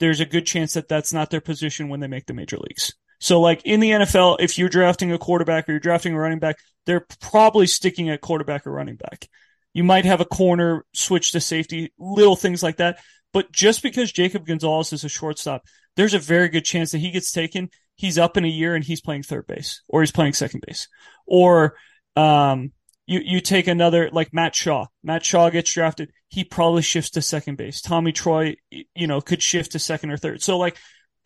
there's 0.00 0.20
a 0.20 0.26
good 0.26 0.46
chance 0.46 0.74
that 0.74 0.88
that's 0.88 1.12
not 1.12 1.30
their 1.30 1.40
position 1.40 1.88
when 1.88 2.00
they 2.00 2.06
make 2.06 2.26
the 2.26 2.34
major 2.34 2.56
leagues. 2.58 2.94
So, 3.20 3.40
like 3.40 3.62
in 3.64 3.78
the 3.80 3.90
NFL, 3.90 4.38
if 4.40 4.58
you're 4.58 4.68
drafting 4.68 5.12
a 5.12 5.18
quarterback 5.18 5.68
or 5.68 5.72
you're 5.72 5.80
drafting 5.80 6.14
a 6.14 6.18
running 6.18 6.40
back, 6.40 6.56
they're 6.86 7.06
probably 7.20 7.68
sticking 7.68 8.10
at 8.10 8.20
quarterback 8.20 8.66
or 8.66 8.72
running 8.72 8.96
back. 8.96 9.28
You 9.74 9.84
might 9.84 10.04
have 10.04 10.20
a 10.20 10.24
corner 10.24 10.84
switch 10.92 11.30
to 11.32 11.40
safety, 11.40 11.92
little 11.98 12.36
things 12.36 12.62
like 12.62 12.78
that. 12.78 12.98
But 13.32 13.52
just 13.52 13.82
because 13.82 14.12
Jacob 14.12 14.44
Gonzalez 14.46 14.92
is 14.92 15.04
a 15.04 15.08
shortstop, 15.08 15.62
there's 15.96 16.14
a 16.14 16.18
very 16.18 16.48
good 16.48 16.64
chance 16.64 16.90
that 16.90 16.98
he 16.98 17.10
gets 17.10 17.32
taken. 17.32 17.70
He's 17.94 18.18
up 18.18 18.36
in 18.36 18.44
a 18.44 18.48
year 18.48 18.74
and 18.74 18.84
he's 18.84 19.00
playing 19.00 19.22
third 19.22 19.46
base 19.46 19.82
or 19.88 20.00
he's 20.00 20.10
playing 20.10 20.32
second 20.32 20.64
base 20.66 20.88
or 21.26 21.76
um, 22.16 22.72
you 23.06 23.20
you 23.24 23.40
take 23.40 23.66
another 23.66 24.10
like 24.12 24.32
Matt 24.32 24.54
Shaw. 24.54 24.86
Matt 25.02 25.24
Shaw 25.24 25.50
gets 25.50 25.72
drafted. 25.72 26.12
He 26.28 26.44
probably 26.44 26.82
shifts 26.82 27.10
to 27.10 27.22
second 27.22 27.56
base. 27.56 27.80
Tommy 27.80 28.12
Troy, 28.12 28.56
you 28.70 29.06
know, 29.06 29.20
could 29.20 29.42
shift 29.42 29.72
to 29.72 29.78
second 29.78 30.10
or 30.10 30.16
third. 30.16 30.42
So 30.42 30.58
like 30.58 30.76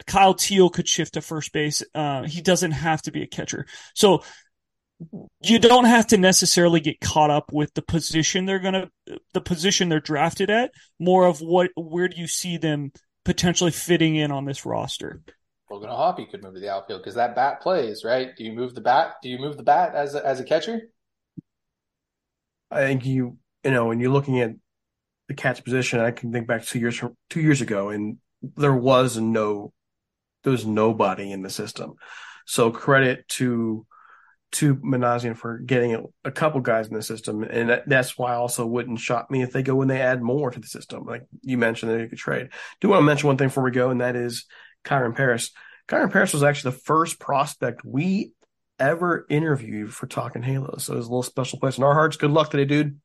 Kyle 0.07 0.35
Teel 0.35 0.71
could 0.71 0.89
shift 0.89 1.15
to 1.15 1.21
first 1.21 1.53
base. 1.53 1.83
Uh, 1.95 2.25
he 2.25 2.43
doesn't 2.43 2.73
have 2.73 3.03
to 3.03 3.13
be 3.13 3.23
a 3.23 3.27
catcher. 3.27 3.67
So 3.95 4.23
you 5.43 5.59
don't 5.59 5.85
have 5.85 6.07
to 6.09 6.17
necessarily 6.17 6.81
get 6.81 7.01
caught 7.01 7.31
up 7.31 7.53
with 7.53 7.73
the 7.75 7.83
position 7.83 8.47
they're 8.47 8.59
gonna, 8.59 8.91
the 9.35 9.41
position 9.41 9.89
they're 9.89 10.01
drafted 10.01 10.51
at. 10.51 10.73
More 10.99 11.27
of 11.27 11.41
what, 11.41 11.71
where 11.77 12.09
do 12.09 12.17
you 12.17 12.27
see 12.27 12.57
them 12.57 12.93
potentially 13.25 13.71
fitting 13.71 14.17
in 14.17 14.31
on 14.31 14.45
this 14.45 14.65
roster? 14.65 15.23
Logan 15.71 15.91
O'Hoppe 15.91 16.31
could 16.31 16.43
move 16.43 16.55
to 16.55 16.61
the 16.61 16.73
outfield 16.73 17.03
because 17.03 17.17
that 17.17 17.35
bat 17.35 17.61
plays, 17.61 18.05
right? 18.05 18.31
Do 18.37 18.45
you 18.45 18.53
move 18.53 18.75
the 18.75 18.81
bat? 18.81 19.15
Do 19.23 19.29
you 19.29 19.39
move 19.39 19.57
the 19.57 19.63
bat 19.63 19.95
as 19.95 20.15
a, 20.15 20.25
as 20.25 20.41
a 20.41 20.45
catcher? 20.45 20.81
I 22.71 22.81
think 22.81 23.05
you, 23.05 23.39
you 23.65 23.71
know, 23.71 23.87
when 23.87 24.01
you're 24.01 24.13
looking 24.13 24.41
at 24.41 24.53
the 25.29 25.35
catch 25.35 25.65
position, 25.65 26.01
I 26.01 26.13
can 26.13 26.33
think 26.33 26.47
back 26.47 26.65
two 26.65 26.79
years 26.79 26.97
from 26.97 27.17
two 27.31 27.41
years 27.41 27.61
ago, 27.61 27.89
and 27.89 28.19
there 28.57 28.75
was 28.75 29.17
no, 29.17 29.73
there 30.45 30.53
was 30.53 30.67
nobody 30.67 31.33
in 31.33 31.43
the 31.43 31.51
system. 31.51 31.95
So 32.47 32.71
credit 32.71 33.27
to 33.31 33.87
to 34.53 34.77
Minasian 34.77 35.37
for 35.37 35.59
getting 35.59 36.07
a 36.25 36.31
couple 36.31 36.61
guys 36.61 36.87
in 36.87 36.95
the 36.95 37.03
system, 37.03 37.43
and 37.43 37.69
that, 37.69 37.89
that's 37.89 38.17
why 38.17 38.35
also 38.35 38.65
wouldn't 38.65 39.01
shock 39.01 39.31
me 39.31 39.43
if 39.43 39.53
they 39.53 39.63
go 39.63 39.75
when 39.75 39.89
they 39.89 40.01
add 40.01 40.23
more 40.23 40.51
to 40.51 40.61
the 40.61 40.69
system. 40.69 41.05
Like 41.05 41.23
you 41.43 41.59
mentioned, 41.59 41.91
that 41.91 42.01
you 42.01 42.09
could 42.09 42.19
trade. 42.19 42.51
Do 42.81 42.89
want 42.89 43.01
to 43.01 43.05
mention 43.05 43.27
one 43.27 43.37
thing 43.37 43.49
before 43.49 43.65
we 43.65 43.73
go, 43.73 43.91
and 43.91 44.01
that 44.01 44.15
is 44.15 44.47
Kyren 44.87 45.15
Paris. 45.15 45.51
Kyren 45.89 46.13
Paris 46.13 46.33
was 46.33 46.43
actually 46.43 46.73
the 46.73 46.79
first 46.79 47.21
prospect 47.21 47.85
we 47.85 48.33
ever 48.79 49.27
interviewed 49.29 49.93
for 49.93 50.07
Talking 50.07 50.43
Halos. 50.43 50.85
So 50.85 50.95
it 50.95 50.97
was 50.97 51.07
a 51.07 51.11
little 51.11 51.23
special 51.23 51.59
place 51.59 51.79
in 51.79 51.85
our 51.85 51.95
hearts. 51.95 52.17
Good 52.17 52.31
luck 52.31 52.51
today, 52.51 52.65
dude. 52.65 53.01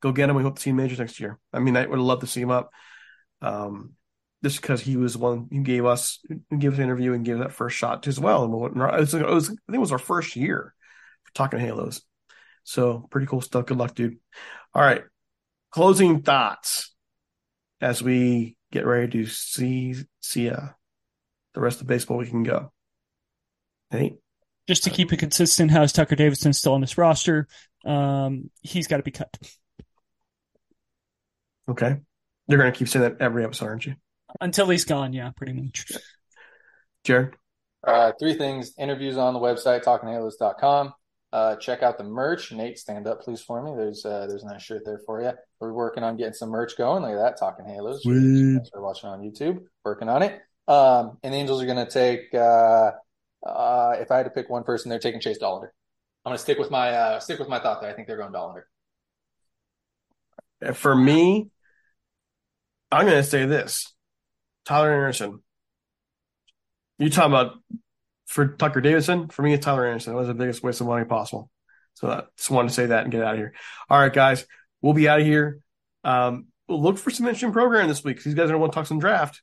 Go 0.00 0.12
get 0.12 0.28
him. 0.28 0.36
We 0.36 0.42
hope 0.42 0.56
to 0.56 0.62
see 0.62 0.70
him 0.70 0.76
majors 0.76 0.98
next 0.98 1.18
year. 1.20 1.38
I 1.52 1.60
mean, 1.60 1.76
I 1.76 1.86
would 1.86 1.98
love 1.98 2.20
to 2.20 2.26
see 2.26 2.40
him 2.40 2.50
up. 2.50 2.70
Um, 3.40 3.94
just 4.42 4.60
because 4.60 4.82
he 4.82 4.96
was 4.96 5.16
one 5.16 5.48
who 5.50 5.62
gave 5.62 5.86
us 5.86 6.20
who 6.28 6.58
gave 6.58 6.74
us 6.74 6.78
an 6.78 6.84
interview 6.84 7.14
and 7.14 7.24
gave 7.24 7.38
that 7.38 7.52
first 7.52 7.76
shot 7.76 8.06
as 8.06 8.20
well. 8.20 8.44
And 8.44 8.76
it 8.76 9.00
was, 9.00 9.14
it 9.14 9.26
was, 9.26 9.46
I 9.46 9.52
think 9.52 9.76
it 9.76 9.78
was 9.78 9.92
our 9.92 9.98
first 9.98 10.36
year 10.36 10.74
for 11.24 11.32
Talking 11.32 11.60
Halos. 11.60 12.02
So 12.62 13.06
pretty 13.10 13.26
cool 13.26 13.40
stuff. 13.40 13.66
Good 13.66 13.78
luck, 13.78 13.94
dude. 13.94 14.18
All 14.74 14.82
right. 14.82 15.02
Closing 15.70 16.22
thoughts 16.22 16.94
as 17.80 18.02
we 18.02 18.56
get 18.70 18.86
ready 18.86 19.10
to 19.12 19.26
see 19.26 19.94
see 20.20 20.50
uh, 20.50 20.68
the 21.54 21.60
rest 21.60 21.80
of 21.80 21.86
baseball 21.86 22.18
we 22.18 22.26
can 22.26 22.42
go. 22.42 22.72
Hey. 23.90 24.16
Just 24.66 24.84
to 24.84 24.90
keep 24.90 25.12
it 25.12 25.18
consistent, 25.18 25.70
how's 25.70 25.92
Tucker 25.92 26.16
Davidson 26.16 26.52
still 26.52 26.72
on 26.72 26.80
this 26.80 26.96
roster? 26.96 27.46
Um, 27.84 28.50
he's 28.62 28.86
got 28.86 28.96
to 28.96 29.02
be 29.02 29.10
cut. 29.10 29.36
Okay. 31.68 31.96
You're 32.48 32.58
going 32.58 32.72
to 32.72 32.78
keep 32.78 32.88
saying 32.88 33.02
that 33.02 33.20
every 33.20 33.44
episode, 33.44 33.66
aren't 33.66 33.86
you? 33.86 33.94
Until 34.40 34.68
he's 34.68 34.84
gone, 34.84 35.12
yeah, 35.12 35.30
pretty 35.36 35.52
much. 35.52 35.92
Jared? 37.04 37.34
Uh, 37.86 38.12
three 38.18 38.34
things. 38.34 38.72
Interviews 38.78 39.16
on 39.16 39.34
the 39.34 39.40
website, 39.40 39.84
talkinghalos.com. 39.84 40.94
Uh, 41.32 41.56
check 41.56 41.82
out 41.82 41.98
the 41.98 42.04
merch. 42.04 42.52
Nate, 42.52 42.78
stand 42.78 43.06
up, 43.06 43.20
please, 43.22 43.42
for 43.42 43.62
me. 43.62 43.72
There's 43.76 44.04
uh, 44.06 44.26
there's 44.28 44.44
a 44.44 44.46
nice 44.46 44.62
shirt 44.62 44.82
there 44.84 45.00
for 45.04 45.20
you. 45.20 45.32
We're 45.60 45.72
working 45.72 46.04
on 46.04 46.16
getting 46.16 46.32
some 46.32 46.50
merch 46.50 46.76
going. 46.78 47.02
Look 47.02 47.12
at 47.12 47.16
that, 47.16 47.38
Talking 47.38 47.66
Halos. 47.66 48.02
Thanks 48.04 48.70
for 48.70 48.80
watching 48.80 49.10
on 49.10 49.20
YouTube. 49.20 49.58
Working 49.84 50.08
on 50.08 50.22
it. 50.22 50.40
Um, 50.66 51.18
and 51.22 51.34
Angels 51.34 51.62
are 51.62 51.66
going 51.66 51.84
to 51.84 51.90
take. 51.90 52.34
Uh, 52.34 52.92
uh, 53.44 53.96
if 54.00 54.10
I 54.10 54.16
had 54.16 54.24
to 54.24 54.30
pick 54.30 54.48
one 54.48 54.64
person, 54.64 54.88
they're 54.88 54.98
taking 54.98 55.20
Chase 55.20 55.38
Dollander. 55.38 55.68
I'm 56.24 56.30
going 56.30 56.36
to 56.36 56.42
stick 56.42 56.58
with 56.58 56.70
my 56.70 56.90
uh, 56.90 57.20
stick 57.20 57.38
with 57.38 57.48
my 57.48 57.58
thought 57.58 57.80
there. 57.80 57.90
I 57.90 57.94
think 57.94 58.08
they're 58.08 58.16
going 58.16 58.32
Dollander. 58.32 58.64
For 60.74 60.94
me, 60.94 61.50
I'm 62.90 63.06
going 63.06 63.18
to 63.18 63.28
say 63.28 63.44
this: 63.44 63.92
Tyler 64.64 64.92
Anderson. 64.94 65.42
You 66.98 67.10
talking 67.10 67.32
about 67.32 67.56
for 68.26 68.48
Tucker 68.48 68.80
Davidson? 68.80 69.28
For 69.28 69.42
me, 69.42 69.52
it's 69.52 69.64
Tyler 69.64 69.86
Anderson. 69.86 70.14
That 70.14 70.18
was 70.18 70.28
the 70.28 70.34
biggest 70.34 70.62
waste 70.62 70.80
of 70.80 70.86
money 70.86 71.04
possible. 71.04 71.50
So 71.94 72.10
I 72.10 72.22
just 72.36 72.50
wanted 72.50 72.68
to 72.68 72.74
say 72.74 72.86
that 72.86 73.04
and 73.04 73.12
get 73.12 73.22
out 73.22 73.34
of 73.34 73.38
here. 73.38 73.52
All 73.90 73.98
right, 73.98 74.12
guys, 74.12 74.46
we'll 74.80 74.94
be 74.94 75.08
out 75.08 75.20
of 75.20 75.26
here. 75.26 75.60
Um, 76.02 76.46
look 76.68 76.98
for 76.98 77.10
some 77.10 77.26
interesting 77.26 77.52
program 77.52 77.88
this 77.88 78.04
week. 78.04 78.22
These 78.22 78.34
guys 78.34 78.44
are 78.44 78.48
going 78.48 78.54
to 78.54 78.58
want 78.58 78.72
to 78.72 78.76
talk 78.76 78.86
some 78.86 78.98
draft, 78.98 79.42